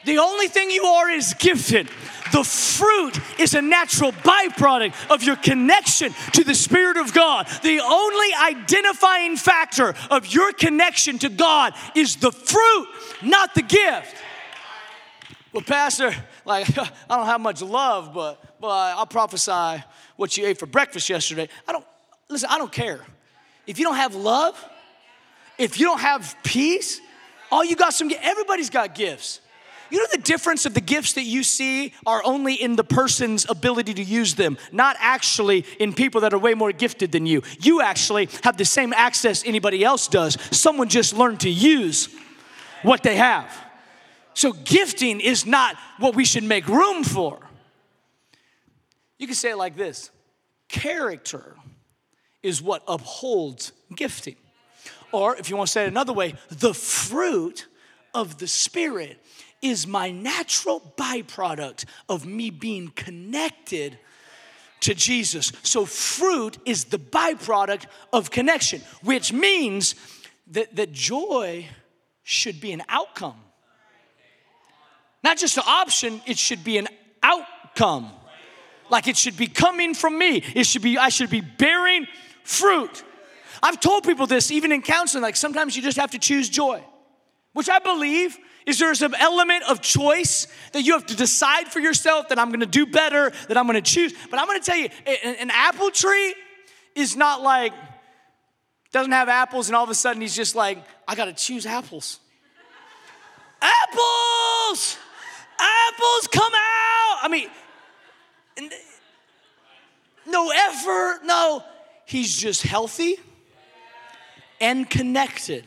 the 0.05 0.17
only 0.17 0.47
thing 0.47 0.71
you 0.71 0.83
are 0.83 1.09
is 1.09 1.33
gifted. 1.35 1.89
The 2.31 2.43
fruit 2.43 3.19
is 3.39 3.53
a 3.53 3.61
natural 3.61 4.11
byproduct 4.11 5.11
of 5.11 5.23
your 5.23 5.35
connection 5.35 6.13
to 6.33 6.43
the 6.43 6.55
Spirit 6.55 6.97
of 6.97 7.13
God. 7.13 7.47
The 7.61 7.79
only 7.79 8.27
identifying 8.33 9.35
factor 9.35 9.93
of 10.09 10.27
your 10.27 10.53
connection 10.53 11.19
to 11.19 11.29
God 11.29 11.73
is 11.95 12.15
the 12.17 12.31
fruit, 12.31 12.87
not 13.21 13.53
the 13.53 13.61
gift. 13.61 14.15
Well, 15.53 15.63
Pastor, 15.63 16.13
like, 16.45 16.69
I 16.77 17.17
don't 17.17 17.25
have 17.25 17.41
much 17.41 17.61
love, 17.61 18.13
but, 18.13 18.41
but 18.59 18.67
I'll 18.67 19.05
prophesy 19.05 19.83
what 20.15 20.37
you 20.37 20.45
ate 20.45 20.57
for 20.57 20.65
breakfast 20.65 21.09
yesterday. 21.09 21.49
I 21.67 21.73
don't, 21.73 21.85
listen, 22.29 22.49
I 22.51 22.57
don't 22.57 22.71
care. 22.71 23.01
If 23.67 23.77
you 23.77 23.85
don't 23.85 23.95
have 23.95 24.15
love, 24.15 24.63
if 25.57 25.79
you 25.79 25.85
don't 25.85 25.99
have 25.99 26.35
peace, 26.43 27.01
all 27.51 27.63
you 27.63 27.75
got 27.75 27.93
some, 27.93 28.09
everybody's 28.21 28.69
got 28.69 28.95
gifts. 28.95 29.41
You 29.91 29.99
know 29.99 30.07
the 30.09 30.19
difference 30.19 30.65
of 30.65 30.73
the 30.73 30.81
gifts 30.81 31.13
that 31.13 31.25
you 31.25 31.43
see 31.43 31.93
are 32.05 32.21
only 32.23 32.53
in 32.53 32.77
the 32.77 32.83
person's 32.83 33.45
ability 33.49 33.93
to 33.95 34.03
use 34.03 34.35
them, 34.35 34.57
not 34.71 34.95
actually 34.99 35.65
in 35.79 35.91
people 35.93 36.21
that 36.21 36.33
are 36.33 36.39
way 36.39 36.53
more 36.53 36.71
gifted 36.71 37.11
than 37.11 37.25
you. 37.25 37.43
You 37.59 37.81
actually 37.81 38.29
have 38.43 38.55
the 38.55 38.63
same 38.63 38.93
access 38.93 39.45
anybody 39.45 39.83
else 39.83 40.07
does. 40.07 40.37
Someone 40.55 40.87
just 40.87 41.13
learned 41.13 41.41
to 41.41 41.49
use 41.49 42.07
what 42.83 43.03
they 43.03 43.17
have. 43.17 43.53
So 44.33 44.53
gifting 44.53 45.19
is 45.19 45.45
not 45.45 45.75
what 45.99 46.15
we 46.15 46.23
should 46.23 46.45
make 46.45 46.67
room 46.69 47.03
for. 47.03 47.39
You 49.17 49.27
can 49.27 49.35
say 49.35 49.51
it 49.51 49.57
like 49.57 49.75
this 49.75 50.09
character 50.69 51.57
is 52.41 52.61
what 52.61 52.81
upholds 52.87 53.73
gifting. 53.93 54.37
Or 55.11 55.35
if 55.35 55.49
you 55.49 55.57
want 55.57 55.67
to 55.67 55.71
say 55.71 55.83
it 55.83 55.89
another 55.89 56.13
way, 56.13 56.35
the 56.49 56.73
fruit 56.73 57.67
of 58.13 58.37
the 58.37 58.47
Spirit 58.47 59.17
is 59.61 59.85
my 59.85 60.11
natural 60.11 60.81
byproduct 60.97 61.85
of 62.09 62.25
me 62.25 62.49
being 62.49 62.89
connected 62.89 63.97
to 64.81 64.95
Jesus. 64.95 65.51
So, 65.63 65.85
fruit 65.85 66.57
is 66.65 66.85
the 66.85 66.97
byproduct 66.97 67.85
of 68.11 68.31
connection, 68.31 68.81
which 69.03 69.31
means 69.31 69.95
that, 70.47 70.75
that 70.75 70.91
joy 70.91 71.67
should 72.23 72.59
be 72.59 72.71
an 72.71 72.83
outcome. 72.89 73.35
Not 75.23 75.37
just 75.37 75.57
an 75.57 75.63
option, 75.67 76.21
it 76.25 76.37
should 76.37 76.63
be 76.63 76.77
an 76.77 76.87
outcome. 77.21 78.11
Like 78.89 79.07
it 79.07 79.15
should 79.15 79.37
be 79.37 79.47
coming 79.47 79.93
from 79.93 80.17
me. 80.17 80.43
It 80.55 80.65
should 80.65 80.81
be, 80.81 80.97
I 80.97 81.09
should 81.09 81.29
be 81.29 81.41
bearing 81.41 82.07
fruit. 82.43 83.03
I've 83.63 83.79
told 83.79 84.03
people 84.03 84.27
this 84.27 84.51
even 84.51 84.71
in 84.71 84.81
counseling, 84.81 85.21
like 85.21 85.35
sometimes 85.35 85.75
you 85.75 85.81
just 85.81 85.97
have 85.97 86.11
to 86.11 86.19
choose 86.19 86.49
joy, 86.49 86.83
which 87.53 87.69
I 87.69 87.79
believe 87.79 88.37
is 88.65 88.79
there 88.79 88.93
some 88.93 89.13
element 89.15 89.63
of 89.69 89.81
choice 89.81 90.47
that 90.73 90.83
you 90.83 90.93
have 90.93 91.05
to 91.07 91.15
decide 91.15 91.67
for 91.67 91.79
yourself 91.79 92.29
that 92.29 92.39
I'm 92.39 92.51
gonna 92.51 92.65
do 92.65 92.85
better, 92.85 93.31
that 93.47 93.57
I'm 93.57 93.65
gonna 93.65 93.81
choose? 93.81 94.13
But 94.29 94.39
I'm 94.39 94.47
gonna 94.47 94.59
tell 94.59 94.77
you, 94.77 94.89
an 95.05 95.49
apple 95.51 95.91
tree 95.91 96.35
is 96.95 97.15
not 97.15 97.41
like, 97.41 97.73
doesn't 98.91 99.11
have 99.11 99.29
apples, 99.29 99.69
and 99.69 99.75
all 99.75 99.83
of 99.83 99.89
a 99.89 99.95
sudden 99.95 100.21
he's 100.21 100.35
just 100.35 100.55
like, 100.55 100.77
I 101.07 101.15
gotta 101.15 101.33
choose 101.33 101.65
apples. 101.65 102.19
apples! 103.61 104.97
Apples 105.59 106.27
come 106.31 106.53
out! 106.53 107.19
I 107.23 107.27
mean, 107.29 107.49
no 110.27 110.51
effort, 110.51 111.21
no. 111.23 111.63
He's 112.05 112.35
just 112.35 112.63
healthy 112.63 113.17
and 114.59 114.89
connected. 114.89 115.65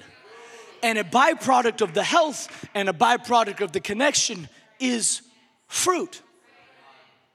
And 0.84 0.98
a 0.98 1.02
byproduct 1.02 1.80
of 1.80 1.94
the 1.94 2.02
health 2.02 2.68
and 2.74 2.90
a 2.90 2.92
byproduct 2.92 3.62
of 3.62 3.72
the 3.72 3.80
connection 3.80 4.50
is 4.78 5.22
fruit. 5.66 6.20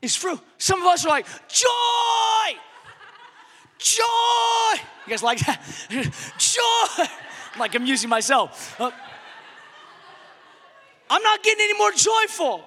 Is 0.03 0.15
fruit. 0.15 0.39
Some 0.59 0.79
of 0.79 0.85
us 0.85 1.03
are 1.03 1.09
like, 1.09 1.25
joy! 1.47 2.59
Joy! 3.79 4.83
You 5.03 5.09
guys 5.09 5.23
like 5.23 5.39
that? 5.39 5.63
joy! 6.37 7.05
like 7.57 7.73
I'm 7.73 7.87
using 7.87 8.07
myself. 8.07 8.79
Uh, 8.79 8.91
I'm 11.09 11.23
not 11.23 11.41
getting 11.41 11.63
any 11.63 11.75
more 11.75 11.91
joyful. 11.93 12.63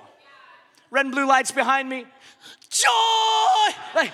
Red 0.91 1.07
and 1.07 1.15
blue 1.15 1.29
lights 1.29 1.53
behind 1.53 1.89
me. 1.89 2.07
Joy! 2.71 3.77
Like, 3.95 4.11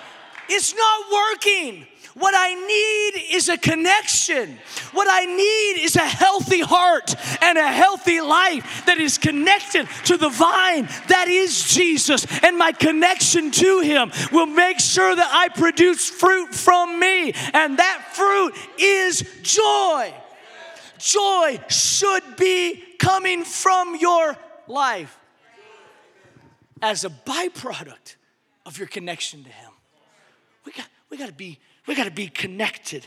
it's 0.49 0.75
not 0.75 1.05
working. 1.11 1.85
What 2.15 2.33
I 2.35 2.53
need 2.53 3.35
is 3.35 3.47
a 3.47 3.57
connection. 3.57 4.57
What 4.91 5.07
I 5.09 5.25
need 5.25 5.83
is 5.83 5.95
a 5.95 5.99
healthy 6.05 6.59
heart 6.59 7.15
and 7.41 7.57
a 7.57 7.67
healthy 7.67 8.19
life 8.19 8.85
that 8.85 8.97
is 8.97 9.17
connected 9.17 9.87
to 10.05 10.17
the 10.17 10.29
vine 10.29 10.87
that 11.07 11.27
is 11.29 11.63
Jesus. 11.69 12.25
And 12.43 12.57
my 12.57 12.73
connection 12.73 13.51
to 13.51 13.79
Him 13.79 14.11
will 14.33 14.47
make 14.47 14.79
sure 14.79 15.15
that 15.15 15.29
I 15.31 15.47
produce 15.47 16.09
fruit 16.09 16.53
from 16.53 16.99
me. 16.99 17.33
And 17.53 17.79
that 17.79 18.09
fruit 18.13 18.53
is 18.77 19.23
joy. 19.41 20.13
Joy 20.97 21.59
should 21.69 22.35
be 22.37 22.83
coming 22.97 23.45
from 23.45 23.95
your 23.95 24.35
life 24.67 25.17
as 26.81 27.05
a 27.05 27.09
byproduct 27.09 28.15
of 28.65 28.77
your 28.77 28.87
connection 28.87 29.43
to 29.45 29.49
Him. 29.49 29.71
We 30.69 30.73
got, 30.73 30.87
we 31.09 31.17
got 31.17 31.25
to 31.25 31.33
be, 31.33 31.57
we 31.87 31.95
got 31.95 32.03
to 32.03 32.11
be 32.11 32.27
connected. 32.27 33.03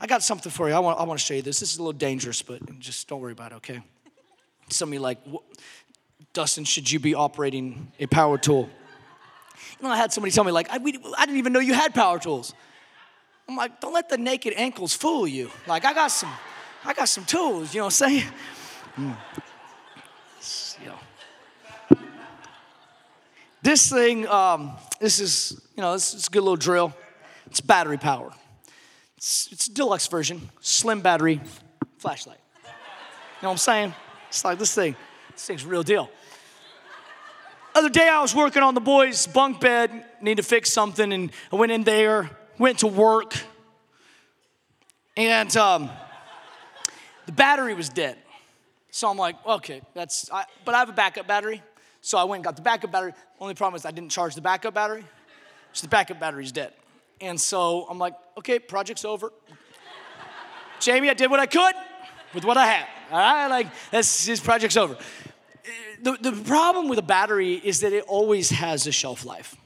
I 0.00 0.06
got 0.06 0.22
something 0.22 0.52
for 0.52 0.68
you. 0.68 0.74
I 0.76 0.78
want, 0.78 1.00
I 1.00 1.02
want 1.02 1.18
to 1.18 1.26
show 1.26 1.34
you 1.34 1.42
this. 1.42 1.58
This 1.58 1.72
is 1.72 1.78
a 1.78 1.82
little 1.82 1.92
dangerous, 1.92 2.42
but 2.42 2.78
just 2.78 3.08
don't 3.08 3.20
worry 3.20 3.32
about 3.32 3.50
it, 3.50 3.54
okay? 3.56 3.82
Some 4.70 4.90
of 4.90 4.94
you 4.94 5.00
like, 5.00 5.18
Dustin, 6.32 6.62
should 6.62 6.88
you 6.88 7.00
be 7.00 7.12
operating 7.12 7.90
a 7.98 8.06
power 8.06 8.38
tool? 8.38 8.68
You 9.80 9.88
know, 9.88 9.90
I 9.90 9.96
had 9.96 10.12
somebody 10.12 10.30
tell 10.30 10.44
me, 10.44 10.52
like, 10.52 10.70
I, 10.70 10.78
we, 10.78 10.96
I 11.18 11.26
didn't 11.26 11.38
even 11.38 11.52
know 11.52 11.58
you 11.58 11.74
had 11.74 11.92
power 11.92 12.20
tools. 12.20 12.54
I'm 13.48 13.56
like, 13.56 13.80
don't 13.80 13.92
let 13.92 14.08
the 14.08 14.16
naked 14.16 14.54
ankles 14.56 14.94
fool 14.94 15.26
you. 15.26 15.50
Like, 15.66 15.84
I 15.84 15.92
got 15.92 16.12
some, 16.12 16.30
I 16.84 16.94
got 16.94 17.08
some 17.08 17.24
tools, 17.24 17.74
you 17.74 17.80
know 17.80 17.86
what 17.86 18.00
I'm 18.00 18.10
saying? 18.10 18.30
Mm. 18.96 19.16
You 20.82 20.86
know. 20.86 20.98
This 23.66 23.90
thing, 23.90 24.28
um, 24.28 24.76
this 25.00 25.18
is, 25.18 25.60
you 25.74 25.82
know, 25.82 25.92
this 25.92 26.14
is 26.14 26.28
a 26.28 26.30
good 26.30 26.42
little 26.42 26.54
drill. 26.54 26.94
It's 27.46 27.60
battery 27.60 27.98
power. 27.98 28.30
It's, 29.16 29.48
it's 29.50 29.66
a 29.66 29.74
deluxe 29.74 30.06
version, 30.06 30.50
slim 30.60 31.00
battery, 31.00 31.40
flashlight. 31.98 32.38
You 32.62 32.70
know 33.42 33.48
what 33.48 33.50
I'm 33.50 33.58
saying? 33.58 33.94
It's 34.28 34.44
like 34.44 34.60
this 34.60 34.72
thing, 34.72 34.94
this 35.32 35.44
thing's 35.44 35.64
real 35.64 35.82
deal. 35.82 36.08
Other 37.74 37.88
day 37.88 38.08
I 38.08 38.20
was 38.22 38.36
working 38.36 38.62
on 38.62 38.74
the 38.74 38.80
boys' 38.80 39.26
bunk 39.26 39.60
bed, 39.60 39.90
need 40.20 40.36
to 40.36 40.44
fix 40.44 40.72
something, 40.72 41.12
and 41.12 41.32
I 41.52 41.56
went 41.56 41.72
in 41.72 41.82
there, 41.82 42.30
went 42.58 42.78
to 42.78 42.86
work, 42.86 43.34
and 45.16 45.56
um, 45.56 45.90
the 47.26 47.32
battery 47.32 47.74
was 47.74 47.88
dead. 47.88 48.16
So 48.92 49.10
I'm 49.10 49.18
like, 49.18 49.44
okay, 49.44 49.82
that's, 49.92 50.30
I, 50.30 50.44
but 50.64 50.76
I 50.76 50.78
have 50.78 50.88
a 50.88 50.92
backup 50.92 51.26
battery. 51.26 51.64
So 52.06 52.18
I 52.18 52.22
went 52.22 52.38
and 52.38 52.44
got 52.44 52.54
the 52.54 52.62
backup 52.62 52.92
battery. 52.92 53.14
Only 53.40 53.54
problem 53.54 53.74
is 53.74 53.84
I 53.84 53.90
didn't 53.90 54.12
charge 54.12 54.36
the 54.36 54.40
backup 54.40 54.74
battery. 54.74 55.04
So 55.72 55.86
the 55.86 55.88
backup 55.88 56.20
battery's 56.20 56.52
dead. 56.52 56.72
And 57.20 57.40
so 57.40 57.84
I'm 57.90 57.98
like, 57.98 58.14
okay, 58.38 58.60
project's 58.60 59.04
over. 59.04 59.32
Jamie, 60.78 61.10
I 61.10 61.14
did 61.14 61.32
what 61.32 61.40
I 61.40 61.46
could 61.46 61.74
with 62.32 62.44
what 62.44 62.56
I 62.56 62.64
had. 62.64 62.86
All 63.10 63.18
right, 63.18 63.48
like 63.48 63.66
this, 63.90 64.38
project's 64.38 64.76
over. 64.76 64.96
The, 66.00 66.12
the 66.12 66.30
problem 66.44 66.88
with 66.88 67.00
a 67.00 67.02
battery 67.02 67.54
is 67.54 67.80
that 67.80 67.92
it 67.92 68.04
always 68.06 68.50
has 68.50 68.86
a 68.86 68.92
shelf 68.92 69.24
life. 69.24 69.56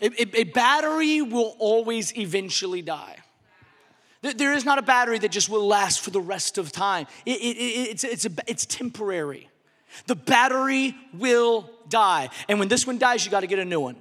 A, 0.00 0.06
a, 0.06 0.40
a 0.40 0.44
battery 0.44 1.22
will 1.22 1.54
always 1.60 2.18
eventually 2.18 2.82
die. 2.82 3.18
There 4.22 4.54
is 4.54 4.64
not 4.64 4.78
a 4.78 4.82
battery 4.82 5.20
that 5.20 5.30
just 5.30 5.50
will 5.50 5.68
last 5.68 6.00
for 6.00 6.10
the 6.10 6.20
rest 6.20 6.58
of 6.58 6.72
time. 6.72 7.06
It, 7.24 7.40
it, 7.40 7.90
it's, 7.90 8.02
it's, 8.02 8.24
a, 8.24 8.30
it's 8.48 8.66
temporary. 8.66 9.48
The 10.06 10.14
battery 10.14 10.94
will 11.12 11.70
die. 11.88 12.28
And 12.48 12.58
when 12.58 12.68
this 12.68 12.86
one 12.86 12.98
dies, 12.98 13.24
you 13.24 13.30
got 13.30 13.40
to 13.40 13.46
get 13.46 13.58
a 13.58 13.64
new 13.64 13.80
one. 13.80 13.96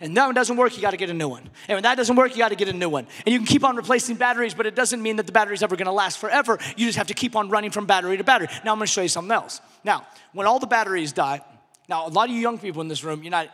And 0.00 0.16
that 0.16 0.26
one 0.26 0.34
doesn't 0.34 0.56
work, 0.56 0.74
you 0.76 0.82
got 0.82 0.90
to 0.90 0.96
get 0.96 1.08
a 1.08 1.14
new 1.14 1.28
one. 1.28 1.48
And 1.68 1.76
when 1.76 1.82
that 1.84 1.94
doesn't 1.94 2.16
work, 2.16 2.32
you 2.32 2.38
got 2.38 2.48
to 2.48 2.56
get 2.56 2.68
a 2.68 2.72
new 2.72 2.88
one. 2.88 3.06
And 3.24 3.32
you 3.32 3.38
can 3.38 3.46
keep 3.46 3.64
on 3.64 3.76
replacing 3.76 4.16
batteries, 4.16 4.52
but 4.52 4.66
it 4.66 4.74
doesn't 4.74 5.00
mean 5.00 5.16
that 5.16 5.26
the 5.26 5.32
battery's 5.32 5.62
ever 5.62 5.76
going 5.76 5.86
to 5.86 5.92
last 5.92 6.18
forever. 6.18 6.58
You 6.76 6.86
just 6.86 6.98
have 6.98 7.06
to 7.06 7.14
keep 7.14 7.36
on 7.36 7.48
running 7.48 7.70
from 7.70 7.86
battery 7.86 8.16
to 8.16 8.24
battery. 8.24 8.48
Now 8.64 8.72
I'm 8.72 8.78
going 8.78 8.86
to 8.86 8.92
show 8.92 9.02
you 9.02 9.08
something 9.08 9.32
else. 9.32 9.60
Now, 9.84 10.06
when 10.32 10.46
all 10.46 10.58
the 10.58 10.66
batteries 10.66 11.12
die, 11.12 11.42
now 11.88 12.06
a 12.06 12.08
lot 12.08 12.28
of 12.28 12.34
you 12.34 12.40
young 12.40 12.58
people 12.58 12.82
in 12.82 12.88
this 12.88 13.04
room, 13.04 13.22
you're 13.22 13.30
not. 13.30 13.48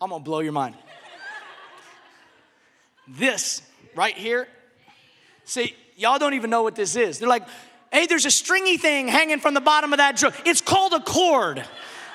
I'm 0.00 0.10
going 0.10 0.20
to 0.20 0.24
blow 0.24 0.40
your 0.40 0.52
mind. 0.52 0.74
This 3.06 3.62
right 3.94 4.14
here, 4.14 4.48
see, 5.44 5.74
y'all 5.96 6.18
don't 6.18 6.34
even 6.34 6.50
know 6.50 6.62
what 6.62 6.74
this 6.74 6.96
is. 6.96 7.18
They're 7.18 7.28
like, 7.28 7.46
hey, 7.92 8.06
there's 8.06 8.26
a 8.26 8.30
stringy 8.30 8.76
thing 8.76 9.08
hanging 9.08 9.40
from 9.40 9.54
the 9.54 9.60
bottom 9.60 9.92
of 9.92 9.98
that 9.98 10.16
drill. 10.16 10.32
It's 10.44 10.60
called 10.60 10.92
a 10.92 11.00
cord, 11.00 11.64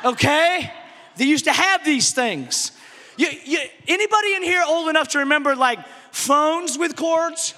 okay? 0.04 0.72
They 1.16 1.26
used 1.26 1.46
to 1.46 1.54
have 1.54 1.86
these 1.86 2.12
things. 2.12 2.72
You, 3.18 3.28
you, 3.44 3.60
anybody 3.88 4.34
in 4.36 4.44
here 4.44 4.64
old 4.66 4.90
enough 4.90 5.10
to 5.10 5.20
remember 5.20 5.56
like 5.56 5.80
phones 6.12 6.78
with 6.78 6.96
cords? 6.96 7.54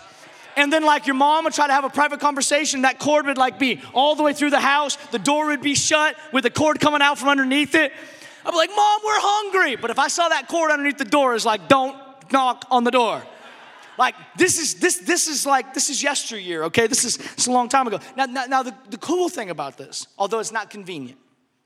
And 0.58 0.72
then 0.72 0.86
like 0.86 1.06
your 1.06 1.16
mom 1.16 1.44
would 1.44 1.54
try 1.54 1.68
to 1.68 1.74
have 1.74 1.84
a 1.84 1.90
private 1.90 2.20
conversation, 2.20 2.84
that 2.84 3.00
cord 3.00 3.26
would 3.26 3.38
like 3.38 3.60
be 3.60 3.82
all 3.94 4.16
the 4.16 4.24
way 4.24 4.34
through 4.34 4.52
the 4.52 4.60
house, 4.60 4.96
the 5.12 5.20
door 5.20 5.48
would 5.48 5.62
be 5.62 5.76
shut 5.76 6.16
with 6.32 6.44
the 6.44 6.50
cord 6.50 6.80
coming 6.80 7.02
out 7.02 7.18
from 7.18 7.30
underneath 7.30 7.76
it. 7.76 7.92
I'd 8.46 8.52
be 8.52 8.58
like, 8.58 8.70
Mom, 8.70 9.02
we're 9.04 9.20
hungry. 9.20 9.76
But 9.76 9.90
if 9.90 10.00
I 10.00 10.08
saw 10.08 10.30
that 10.30 10.48
cord 10.48 10.72
underneath 10.72 10.98
the 10.98 11.06
door, 11.06 11.36
it's 11.36 11.46
like, 11.46 11.68
don't 11.68 11.98
knock 12.32 12.66
on 12.70 12.84
the 12.84 12.92
door. 12.92 13.24
Like 13.98 14.16
this 14.38 14.60
is 14.60 14.76
this 14.76 14.98
this 14.98 15.28
is 15.28 15.46
like 15.46 15.74
this 15.74 15.90
is 15.90 16.04
yesteryear, 16.04 16.64
okay? 16.66 16.88
This 16.88 17.06
is 17.06 17.18
it's 17.18 17.48
a 17.48 17.52
long 17.52 17.70
time 17.70 17.88
ago. 17.88 18.00
Now, 18.18 18.26
now, 18.26 18.46
now 18.46 18.64
the, 18.64 18.76
the 18.90 18.98
cool 18.98 19.30
thing 19.30 19.50
about 19.50 19.78
this, 19.78 20.08
although 20.18 20.40
it's 20.40 20.52
not 20.52 20.70
convenient, 20.70 21.18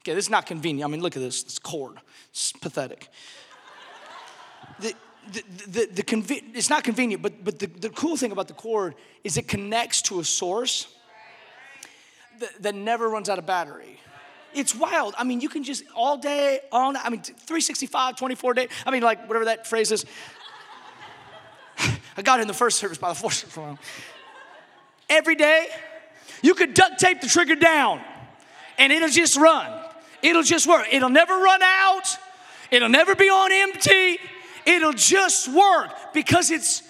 okay, 0.02 0.14
this 0.14 0.26
is 0.26 0.30
not 0.30 0.46
convenient. 0.46 0.88
I 0.88 0.92
mean, 0.92 1.02
look 1.02 1.16
at 1.16 1.22
this, 1.22 1.44
this 1.44 1.60
cord. 1.60 1.98
It's 2.32 2.52
pathetic 2.52 3.10
the, 4.80 4.96
the, 5.32 5.44
the, 5.68 5.86
the 5.94 6.04
convi- 6.04 6.44
it's 6.54 6.70
not 6.70 6.84
convenient, 6.84 7.22
but, 7.22 7.44
but 7.44 7.60
the, 7.60 7.68
the 7.68 7.90
cool 7.90 8.18
thing 8.18 8.32
about 8.32 8.48
the 8.48 8.54
cord 8.54 8.96
is 9.24 9.38
it 9.38 9.48
connects 9.48 10.02
to 10.04 10.20
a 10.20 10.24
source 10.24 10.88
that, 12.40 12.62
that 12.62 12.76
never 12.76 13.10
runs 13.10 13.30
out 13.30 13.38
of 13.38 13.46
battery. 13.46 14.00
It's 14.54 14.74
wild. 14.74 15.14
I 15.18 15.24
mean, 15.24 15.42
you 15.42 15.50
can 15.50 15.64
just 15.64 15.84
all 15.96 16.18
day, 16.18 16.62
all 16.72 16.92
night, 16.92 17.04
I 17.06 17.10
mean, 17.10 17.22
365, 17.22 18.16
24 18.16 18.54
days, 18.56 18.70
I 18.86 18.92
mean, 18.92 19.04
like 19.04 19.28
whatever 19.28 19.46
that 19.46 19.68
phrase 19.68 19.92
is. 19.92 20.06
I 22.20 22.22
got 22.22 22.42
in 22.42 22.50
the 22.50 22.54
first 22.54 22.80
service 22.80 22.98
by 22.98 23.08
the 23.08 23.16
force 23.16 23.46
Every 25.10 25.36
day, 25.36 25.68
you 26.42 26.54
could 26.54 26.74
duct 26.74 27.00
tape 27.00 27.22
the 27.22 27.28
trigger 27.28 27.56
down 27.56 28.02
and 28.78 28.92
it'll 28.92 29.08
just 29.08 29.38
run. 29.38 29.72
It'll 30.22 30.44
just 30.44 30.68
work. 30.68 30.88
It'll 30.92 31.10
never 31.10 31.34
run 31.38 31.62
out. 31.64 32.18
It'll 32.72 32.90
never 32.90 33.16
be 33.16 33.30
on 33.30 33.54
empty. 33.54 34.18
It'll 34.66 34.92
just 34.92 35.48
work 35.48 36.14
because 36.14 36.52
it's 36.52 36.84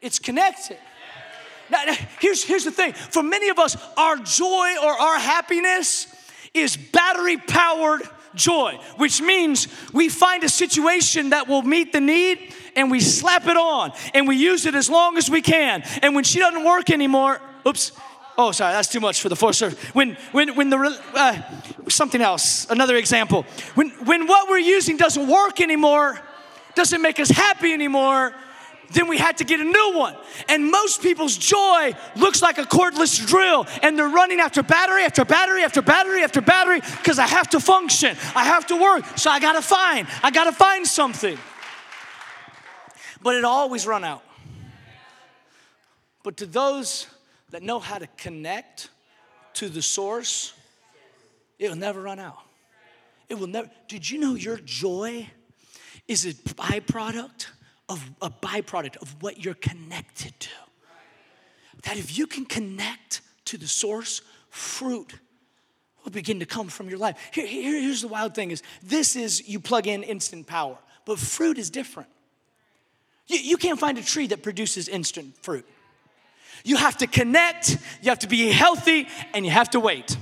it's 0.00 0.18
connected. 0.18 0.78
Now, 1.68 1.84
now, 1.84 1.94
here's, 2.18 2.42
here's 2.42 2.64
the 2.64 2.70
thing 2.70 2.94
for 2.94 3.22
many 3.22 3.50
of 3.50 3.58
us, 3.58 3.76
our 3.98 4.16
joy 4.16 4.76
or 4.82 4.92
our 4.92 5.18
happiness 5.18 6.06
is 6.54 6.74
battery 6.74 7.36
powered 7.36 8.00
joy, 8.34 8.78
which 8.96 9.20
means 9.20 9.68
we 9.92 10.08
find 10.08 10.42
a 10.42 10.48
situation 10.48 11.30
that 11.30 11.48
will 11.48 11.62
meet 11.62 11.92
the 11.92 12.00
need 12.00 12.54
and 12.76 12.90
we 12.90 13.00
slap 13.00 13.46
it 13.46 13.56
on 13.56 13.92
and 14.14 14.26
we 14.28 14.36
use 14.36 14.66
it 14.66 14.74
as 14.74 14.88
long 14.88 15.16
as 15.16 15.30
we 15.30 15.42
can. 15.42 15.82
And 16.02 16.14
when 16.14 16.24
she 16.24 16.38
doesn't 16.38 16.64
work 16.64 16.90
anymore, 16.90 17.40
oops. 17.66 17.92
Oh, 18.40 18.52
sorry, 18.52 18.72
that's 18.72 18.88
too 18.88 19.00
much 19.00 19.20
for 19.20 19.28
the 19.28 19.34
first 19.34 19.58
service. 19.58 19.82
When, 19.94 20.16
when, 20.30 20.54
when 20.54 20.70
the, 20.70 21.02
uh, 21.14 21.42
something 21.88 22.20
else, 22.20 22.70
another 22.70 22.94
example. 22.94 23.44
When, 23.74 23.90
when 24.04 24.28
what 24.28 24.48
we're 24.48 24.58
using 24.58 24.96
doesn't 24.96 25.26
work 25.26 25.60
anymore, 25.60 26.20
doesn't 26.76 27.02
make 27.02 27.18
us 27.18 27.30
happy 27.30 27.72
anymore, 27.72 28.32
then 28.90 29.08
we 29.08 29.18
had 29.18 29.38
to 29.38 29.44
get 29.44 29.60
a 29.60 29.64
new 29.64 29.92
one. 29.94 30.16
And 30.48 30.70
most 30.70 31.02
people's 31.02 31.36
joy 31.36 31.92
looks 32.16 32.40
like 32.40 32.58
a 32.58 32.62
cordless 32.62 33.26
drill, 33.26 33.66
and 33.82 33.98
they're 33.98 34.08
running 34.08 34.40
after 34.40 34.62
battery 34.62 35.02
after 35.02 35.24
battery 35.24 35.62
after 35.62 35.82
battery 35.82 36.22
after 36.22 36.40
battery 36.40 36.80
because 36.80 37.18
I 37.18 37.26
have 37.26 37.48
to 37.50 37.60
function, 37.60 38.16
I 38.34 38.44
have 38.44 38.66
to 38.68 38.76
work, 38.76 39.04
so 39.18 39.30
I 39.30 39.40
gotta 39.40 39.62
find, 39.62 40.06
I 40.22 40.30
gotta 40.30 40.52
find 40.52 40.86
something. 40.86 41.36
But 43.22 43.36
it 43.36 43.44
always 43.44 43.86
run 43.86 44.04
out. 44.04 44.24
But 46.22 46.36
to 46.38 46.46
those 46.46 47.06
that 47.50 47.62
know 47.62 47.78
how 47.78 47.98
to 47.98 48.06
connect 48.16 48.90
to 49.54 49.68
the 49.68 49.82
source, 49.82 50.52
it 51.58 51.68
will 51.68 51.76
never 51.76 52.00
run 52.02 52.18
out. 52.18 52.38
It 53.28 53.38
will 53.38 53.46
never. 53.46 53.70
Did 53.88 54.08
you 54.08 54.18
know 54.18 54.34
your 54.34 54.58
joy? 54.58 55.28
is 56.08 56.24
a 56.24 56.32
byproduct 56.32 57.46
of 57.88 58.10
a 58.20 58.30
byproduct 58.30 58.96
of 58.96 59.22
what 59.22 59.44
you're 59.44 59.54
connected 59.54 60.38
to. 60.40 60.48
That 61.84 61.98
if 61.98 62.18
you 62.18 62.26
can 62.26 62.44
connect 62.46 63.20
to 63.44 63.58
the 63.58 63.68
source, 63.68 64.22
fruit 64.50 65.14
will 66.02 66.10
begin 66.10 66.40
to 66.40 66.46
come 66.46 66.68
from 66.68 66.88
your 66.88 66.98
life. 66.98 67.16
Here, 67.32 67.46
here, 67.46 67.80
here's 67.80 68.02
the 68.02 68.08
wild 68.08 68.34
thing 68.34 68.50
is 68.50 68.62
this 68.82 69.14
is 69.14 69.48
you 69.48 69.60
plug 69.60 69.86
in 69.86 70.02
instant 70.02 70.46
power, 70.46 70.78
but 71.04 71.18
fruit 71.18 71.58
is 71.58 71.70
different. 71.70 72.08
You, 73.28 73.38
you 73.38 73.56
can't 73.56 73.78
find 73.78 73.96
a 73.98 74.02
tree 74.02 74.26
that 74.28 74.42
produces 74.42 74.88
instant 74.88 75.36
fruit. 75.42 75.66
You 76.64 76.76
have 76.76 76.96
to 76.98 77.06
connect, 77.06 77.78
you 78.02 78.10
have 78.10 78.18
to 78.20 78.28
be 78.28 78.50
healthy, 78.50 79.06
and 79.32 79.44
you 79.44 79.52
have 79.52 79.70
to 79.70 79.80
wait. 79.80 80.16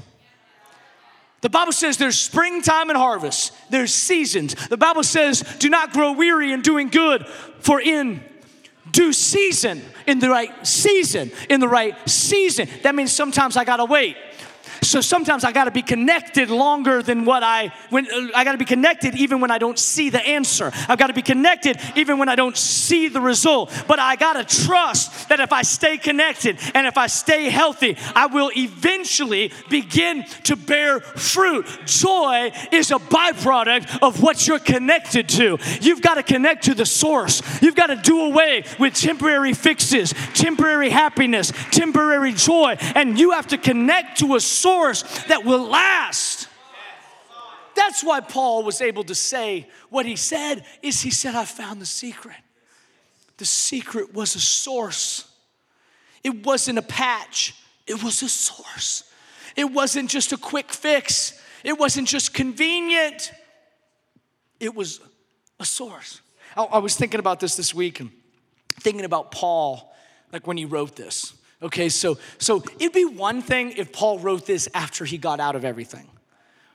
The 1.40 1.51
Bible 1.51 1.73
says 1.73 1.97
there's 1.97 2.19
springtime 2.19 2.90
and 2.90 2.97
harvest, 2.99 3.53
there's 3.71 3.95
seasons. 3.95 4.55
The 4.69 4.77
Bible 4.77 5.03
says, 5.03 5.42
do 5.59 5.71
not 5.71 5.92
grow 5.92 6.12
weary 6.12 6.53
in 6.53 6.61
doing 6.61 6.88
good, 6.88 7.27
for 7.61 7.81
in 7.81 8.23
due 8.90 9.12
season, 9.12 9.83
in 10.07 10.19
the 10.19 10.29
right 10.29 10.66
season, 10.66 11.31
in 11.49 11.61
the 11.61 11.69
right 11.69 11.97
season. 12.09 12.69
That 12.83 12.95
means 12.95 13.12
sometimes 13.12 13.57
I 13.57 13.64
gotta 13.64 13.85
wait. 13.85 14.16
So 14.83 15.01
sometimes 15.01 15.45
I 15.45 15.53
got 15.53 15.65
to 15.65 15.71
be 15.71 15.83
connected 15.83 16.51
longer 16.51 17.03
than 17.03 17.25
what 17.25 17.43
I 17.43 17.73
when 17.91 18.07
I 18.35 18.45
got 18.45 18.53
to 18.53 18.59
be 18.59 18.65
connected 18.65 19.15
even 19.17 19.41
when 19.41 19.51
I 19.51 19.59
don't 19.59 19.79
see 19.79 20.11
the 20.11 20.25
answer. 20.25 20.71
I've 20.89 20.99
got 20.99 21.09
to 21.09 21.12
be 21.12 21.23
connected 21.23 21.81
even 21.97 22.19
when 22.19 22.29
I 22.29 22.37
don't 22.37 22.57
see 22.57 23.09
the 23.09 23.21
result. 23.21 23.73
But 23.89 23.99
I 23.99 24.17
got 24.17 24.35
to 24.35 24.65
trust 24.65 25.29
that 25.29 25.41
if 25.41 25.53
I 25.53 25.62
stay 25.62 25.99
connected 25.99 26.59
and 26.75 26.87
if 26.87 26.99
I 26.99 27.07
stay 27.07 27.49
healthy, 27.49 27.97
I 28.15 28.27
will 28.27 28.51
eventually 28.57 29.53
begin 29.71 30.25
to 30.45 30.57
bear 30.57 31.01
fruit. 31.01 31.67
Joy 31.87 32.53
is 32.73 32.91
a 32.91 32.97
byproduct 32.97 34.03
of 34.03 34.23
what 34.23 34.47
you're 34.47 34.59
connected 34.59 35.29
to. 35.31 35.59
You've 35.81 36.03
got 36.03 36.15
to 36.15 36.23
connect 36.23 36.65
to 36.65 36.75
the 36.75 36.87
source. 36.87 37.43
You've 37.62 37.77
got 37.77 37.87
to 37.89 37.97
do 37.97 38.27
away 38.27 38.65
with 38.79 38.95
temporary 38.95 39.53
fixes, 39.53 40.15
temporary 40.35 40.91
happiness, 40.91 41.53
temporary 41.71 42.33
joy, 42.33 42.77
and 42.95 43.19
you 43.19 43.33
have 43.33 43.47
to 43.49 43.59
connect 43.59 44.19
to 44.19 44.35
a 44.35 44.41
source 44.41 44.65
that 45.29 45.44
will 45.44 45.68
last. 45.68 46.48
That's 47.74 48.02
why 48.02 48.20
Paul 48.20 48.64
was 48.64 48.81
able 48.81 49.05
to 49.05 49.14
say 49.14 49.68
what 49.90 50.07
he 50.07 50.16
said 50.16 50.64
is 50.83 51.02
he 51.02 51.11
said 51.11 51.35
I 51.35 51.44
found 51.44 51.81
the 51.81 51.87
secret. 51.87 52.37
The 53.37 53.44
secret 53.44 54.14
was 54.14 54.35
a 54.35 54.40
source. 54.40 55.31
It 56.24 56.44
wasn't 56.44 56.79
a 56.79 56.83
patch, 56.83 57.55
it 57.87 58.02
was 58.02 58.22
a 58.22 58.29
source. 58.29 59.05
It 59.55 59.72
wasn't 59.72 60.11
just 60.11 60.33
a 60.33 60.37
quick 60.37 60.70
fix. 60.70 61.40
It 61.64 61.79
wasn't 61.79 62.09
just 62.09 62.35
convenient. 62.35 63.33
It 64.61 64.74
was 64.74 65.00
a 65.59 65.64
source. 65.64 66.20
I, 66.57 66.64
I 66.64 66.79
was 66.79 66.94
thinking 66.94 67.20
about 67.20 67.40
this 67.40 67.57
this 67.57 67.74
week 67.74 68.00
and 68.00 68.11
thinking 68.81 69.05
about 69.05 69.31
Paul, 69.31 69.94
like 70.33 70.46
when 70.46 70.59
he 70.59 70.66
wrote 70.66 70.94
this. 70.94 71.33
Okay, 71.62 71.88
so 71.88 72.19
so 72.38 72.62
it'd 72.79 72.92
be 72.92 73.05
one 73.05 73.40
thing 73.40 73.73
if 73.73 73.92
Paul 73.92 74.19
wrote 74.19 74.47
this 74.47 74.69
after 74.75 75.05
he 75.05 75.16
got 75.16 75.40
out 75.40 75.57
of 75.57 75.64
everything. 75.64 76.07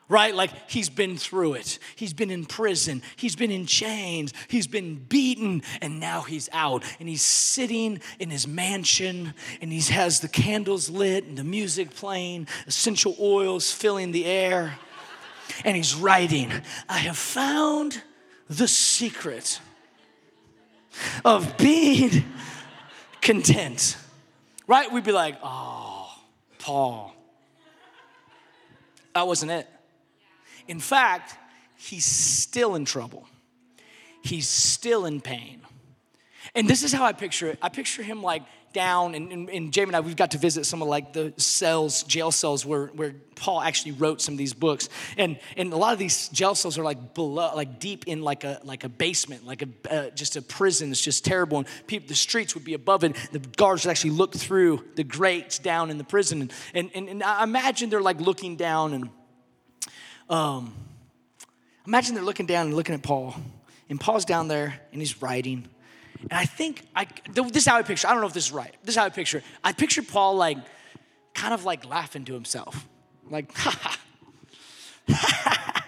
Right? 0.09 0.35
Like 0.35 0.69
he's 0.69 0.89
been 0.89 1.15
through 1.15 1.53
it. 1.53 1.79
He's 1.95 2.11
been 2.11 2.31
in 2.31 2.45
prison. 2.45 3.01
He's 3.15 3.37
been 3.37 3.49
in 3.49 3.65
chains. 3.65 4.33
He's 4.49 4.67
been 4.67 4.95
beaten. 4.95 5.61
And 5.81 6.01
now 6.01 6.23
he's 6.23 6.49
out. 6.51 6.83
And 6.99 7.07
he's 7.07 7.21
sitting 7.21 8.01
in 8.19 8.29
his 8.29 8.45
mansion. 8.45 9.33
And 9.61 9.71
he 9.71 9.79
has 9.93 10.19
the 10.19 10.27
candles 10.27 10.89
lit 10.89 11.23
and 11.23 11.37
the 11.37 11.45
music 11.45 11.95
playing, 11.95 12.49
essential 12.67 13.15
oils 13.21 13.71
filling 13.71 14.11
the 14.11 14.25
air. 14.25 14.77
And 15.63 15.77
he's 15.77 15.95
writing, 15.95 16.51
I 16.89 16.97
have 16.97 17.17
found 17.17 18.01
the 18.49 18.67
secret 18.67 19.61
of 21.23 21.57
being 21.57 22.25
content. 23.21 23.95
Right? 24.67 24.91
We'd 24.91 25.03
be 25.03 25.11
like, 25.11 25.37
oh, 25.43 26.09
Paul. 26.59 27.13
That 29.13 29.27
wasn't 29.27 29.51
it. 29.51 29.67
In 30.67 30.79
fact, 30.79 31.35
he's 31.77 32.05
still 32.05 32.75
in 32.75 32.85
trouble. 32.85 33.27
He's 34.23 34.47
still 34.47 35.05
in 35.05 35.19
pain. 35.19 35.61
And 36.55 36.69
this 36.69 36.83
is 36.83 36.93
how 36.93 37.03
I 37.03 37.13
picture 37.13 37.47
it. 37.47 37.59
I 37.61 37.69
picture 37.69 38.03
him 38.03 38.21
like 38.21 38.43
down, 38.73 39.15
and, 39.15 39.31
and, 39.31 39.49
and 39.49 39.73
Jamie 39.73 39.89
and 39.89 39.95
I, 39.95 39.99
we've 39.99 40.15
got 40.15 40.31
to 40.31 40.37
visit 40.37 40.65
some 40.65 40.81
of 40.81 40.87
like 40.87 41.13
the 41.13 41.33
cells, 41.37 42.03
jail 42.03 42.31
cells 42.31 42.65
where, 42.65 42.87
where 42.87 43.13
Paul 43.35 43.61
actually 43.61 43.93
wrote 43.93 44.21
some 44.21 44.33
of 44.33 44.37
these 44.37 44.53
books. 44.53 44.89
And, 45.17 45.39
and 45.57 45.73
a 45.73 45.75
lot 45.75 45.93
of 45.93 45.99
these 45.99 46.29
jail 46.29 46.55
cells 46.55 46.77
are 46.77 46.83
like 46.83 47.13
below, 47.13 47.51
like 47.55 47.79
deep 47.79 48.07
in 48.07 48.21
like 48.21 48.43
a, 48.43 48.59
like 48.63 48.83
a 48.83 48.89
basement, 48.89 49.45
like 49.45 49.63
a, 49.63 49.67
uh, 49.89 50.09
just 50.11 50.35
a 50.35 50.41
prison. 50.41 50.91
It's 50.91 51.01
just 51.01 51.25
terrible. 51.25 51.59
And 51.59 51.67
people, 51.87 52.07
the 52.07 52.15
streets 52.15 52.55
would 52.55 52.63
be 52.63 52.73
above 52.73 53.03
it. 53.03 53.15
The 53.31 53.39
guards 53.39 53.85
would 53.85 53.91
actually 53.91 54.11
look 54.11 54.33
through 54.33 54.85
the 54.95 55.03
grates 55.03 55.59
down 55.59 55.89
in 55.89 55.97
the 55.97 56.03
prison. 56.03 56.41
And, 56.41 56.53
and, 56.73 56.91
and, 56.93 57.09
and 57.09 57.23
I 57.23 57.43
imagine 57.43 57.89
they're 57.89 58.01
like 58.01 58.21
looking 58.21 58.55
down 58.55 58.93
and, 58.93 59.09
um, 60.29 60.73
imagine 61.85 62.15
they're 62.15 62.23
looking 62.23 62.45
down 62.45 62.67
and 62.67 62.75
looking 62.75 62.95
at 62.95 63.01
Paul. 63.01 63.35
And 63.89 63.99
Paul's 63.99 64.23
down 64.23 64.47
there 64.47 64.79
and 64.91 65.01
he's 65.01 65.21
writing. 65.21 65.67
And 66.29 66.33
I 66.33 66.45
think, 66.45 66.87
I, 66.95 67.07
this 67.33 67.63
is 67.63 67.65
how 67.65 67.77
I 67.77 67.81
picture, 67.81 68.07
I 68.07 68.11
don't 68.11 68.21
know 68.21 68.27
if 68.27 68.33
this 68.33 68.45
is 68.45 68.51
right. 68.51 68.75
This 68.83 68.93
is 68.93 68.99
how 68.99 69.05
I 69.05 69.09
picture. 69.09 69.41
I 69.63 69.73
picture 69.73 70.01
Paul 70.01 70.35
like, 70.35 70.57
kind 71.33 71.53
of 71.53 71.65
like 71.65 71.85
laughing 71.85 72.25
to 72.25 72.33
himself. 72.33 72.87
Like, 73.29 73.55
ha 73.55 73.71
ha. 75.07 75.85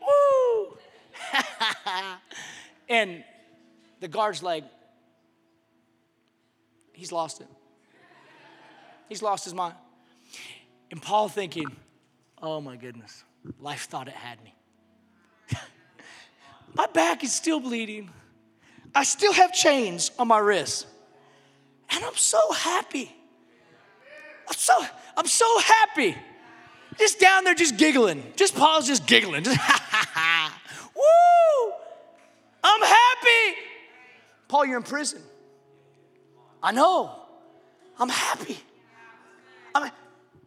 Woo! 0.00 0.76
and 2.88 3.24
the 4.00 4.08
guard's 4.08 4.42
like, 4.42 4.64
he's 6.92 7.12
lost 7.12 7.40
it. 7.40 7.48
He's 9.08 9.22
lost 9.22 9.44
his 9.44 9.54
mind. 9.54 9.74
And 10.90 11.00
Paul 11.02 11.28
thinking, 11.28 11.66
oh 12.40 12.60
my 12.60 12.76
goodness, 12.76 13.24
life 13.60 13.86
thought 13.86 14.08
it 14.08 14.14
had 14.14 14.42
me. 14.42 14.54
my 16.74 16.86
back 16.86 17.24
is 17.24 17.34
still 17.34 17.60
bleeding. 17.60 18.10
I 18.94 19.04
still 19.04 19.32
have 19.32 19.52
chains 19.52 20.10
on 20.18 20.28
my 20.28 20.38
wrists. 20.38 20.86
And 21.90 22.04
I'm 22.04 22.16
so 22.16 22.52
happy. 22.52 23.14
I'm 24.48 24.54
so, 24.54 24.74
I'm 25.16 25.26
so 25.26 25.46
happy. 25.60 26.16
Just 26.98 27.20
down 27.20 27.44
there, 27.44 27.54
just 27.54 27.76
giggling. 27.76 28.22
Just 28.36 28.56
Paul's 28.56 28.86
just 28.86 29.06
giggling. 29.06 29.44
Just 29.44 29.58
Woo! 30.94 31.72
I'm 32.62 32.82
happy. 32.82 33.58
Paul, 34.48 34.66
you're 34.66 34.78
in 34.78 34.82
prison. 34.82 35.22
I 36.62 36.72
know. 36.72 37.14
I'm 37.98 38.08
happy. 38.08 38.58
I 39.74 39.82
mean, 39.82 39.92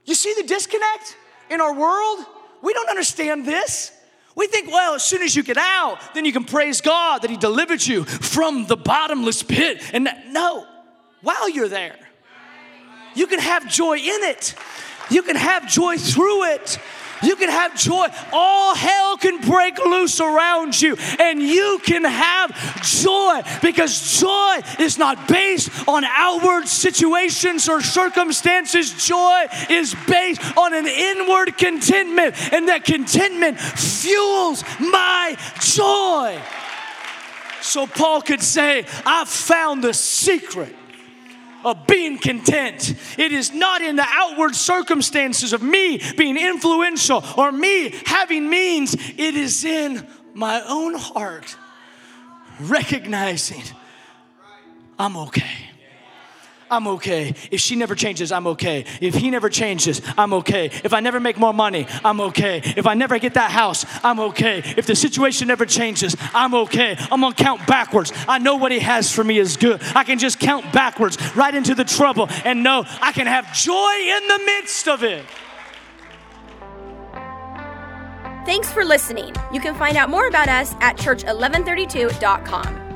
you 0.06 0.16
see 0.16 0.34
the 0.36 0.44
disconnect 0.44 1.16
in 1.50 1.62
our 1.62 1.74
world? 1.74 2.26
We 2.62 2.74
don't 2.74 2.90
understand 2.90 3.46
this. 3.46 3.92
We 4.36 4.48
think, 4.48 4.72
well, 4.72 4.96
as 4.96 5.04
soon 5.04 5.22
as 5.22 5.36
you 5.36 5.44
get 5.44 5.58
out, 5.58 6.00
then 6.14 6.26
you 6.26 6.32
can 6.32 6.46
praise 6.46 6.82
God 6.82 7.22
that 7.22 7.30
He 7.30 7.38
delivered 7.38 7.86
you 7.86 8.06
from 8.06 8.66
the 8.66 8.78
bottomless 8.78 9.44
pit. 9.44 9.82
And 9.94 10.08
that, 10.08 10.30
no, 10.30 10.66
while 11.22 11.50
you're 11.50 11.68
there, 11.68 11.98
you 13.14 13.28
can 13.28 13.40
have 13.40 13.70
joy 13.70 13.98
in 13.98 14.24
it, 14.24 14.56
you 15.10 15.22
can 15.22 15.36
have 15.36 15.70
joy 15.70 15.98
through 15.98 16.46
it. 16.46 16.80
You 17.24 17.36
can 17.36 17.50
have 17.50 17.76
joy. 17.76 18.08
All 18.32 18.76
hell 18.76 19.18
can 19.18 19.40
break 19.42 19.78
loose 19.78 20.20
around 20.20 20.80
you, 20.82 20.98
and 21.20 21.42
you 21.42 21.80
can 21.84 22.04
have 22.04 22.52
joy 22.84 23.42
because 23.62 24.20
joy 24.20 24.62
is 24.80 24.98
not 24.98 25.28
based 25.28 25.70
on 25.88 26.04
outward 26.04 26.68
situations 26.68 27.70
or 27.70 27.82
circumstances. 27.82 29.06
Joy 29.06 29.46
is 29.70 29.96
based 30.08 30.42
on 30.58 30.74
an 30.74 30.88
inward 30.88 31.58
contentment, 31.58 32.36
and 32.54 32.68
that 32.70 32.84
contentment 32.86 33.60
fuels 33.60 34.64
my 34.80 35.36
joy. 35.60 36.40
So 37.62 37.86
Paul 37.86 38.22
could 38.22 38.42
say, 38.42 38.86
"I've 39.06 39.30
found 39.30 39.84
the 39.84 39.94
secret 39.94 40.76
of 41.64 41.88
being 41.88 42.18
content. 42.18 42.96
It 43.18 43.32
is 43.32 43.54
not 43.54 43.82
in 43.82 43.96
the 43.96 44.06
outward 44.08 44.56
circumstances 44.56 45.54
of 45.54 45.62
me 45.62 46.02
being 46.18 46.38
influential 46.38 47.24
or 47.38 47.52
me 47.52 47.94
having 48.06 48.50
means. 48.50 48.94
It 48.94 49.36
is 49.36 49.64
in 49.64 50.06
my 50.34 50.62
own 50.68 50.96
heart 50.96 51.56
recognizing 52.60 53.64
I'm 54.98 55.18
okay. 55.18 55.71
I'm 56.72 56.88
okay. 56.88 57.36
If 57.52 57.60
she 57.60 57.76
never 57.76 57.96
changes, 57.96 58.32
I'm 58.32 58.48
okay. 58.48 58.86
If 59.02 59.14
he 59.14 59.30
never 59.30 59.50
changes, 59.50 60.02
I'm 60.18 60.34
okay. 60.36 60.68
If 60.86 60.94
I 60.94 61.02
never 61.02 61.20
make 61.20 61.38
more 61.38 61.54
money, 61.54 61.86
I'm 62.04 62.22
okay. 62.22 62.62
If 62.64 62.88
I 62.88 62.94
never 62.94 63.20
get 63.20 63.34
that 63.34 63.52
house, 63.52 63.86
I'm 64.04 64.22
okay. 64.22 64.64
If 64.78 64.88
the 64.88 64.96
situation 64.96 65.50
never 65.50 65.66
changes, 65.66 66.16
I'm 66.34 66.56
okay. 66.56 66.96
I'm 67.12 67.20
gonna 67.20 67.36
count 67.36 67.68
backwards. 67.68 68.14
I 68.28 68.38
know 68.38 68.56
what 68.56 68.72
he 68.72 68.80
has 68.80 69.12
for 69.12 69.24
me 69.24 69.38
is 69.38 69.58
good. 69.58 69.82
I 69.94 70.06
can 70.06 70.18
just 70.18 70.40
count 70.40 70.72
backwards 70.72 71.18
right 71.36 71.54
into 71.54 71.76
the 71.76 71.84
trouble 71.84 72.28
and 72.46 72.64
know 72.64 72.86
I 73.02 73.12
can 73.12 73.28
have 73.28 73.54
joy 73.54 73.92
in 74.18 74.28
the 74.30 74.40
midst 74.46 74.88
of 74.88 75.04
it. 75.04 75.26
Thanks 78.46 78.72
for 78.72 78.86
listening. 78.86 79.36
You 79.52 79.60
can 79.60 79.76
find 79.76 79.98
out 79.98 80.10
more 80.10 80.28
about 80.28 80.48
us 80.48 80.74
at 80.80 80.96
church1132.com. 80.98 82.91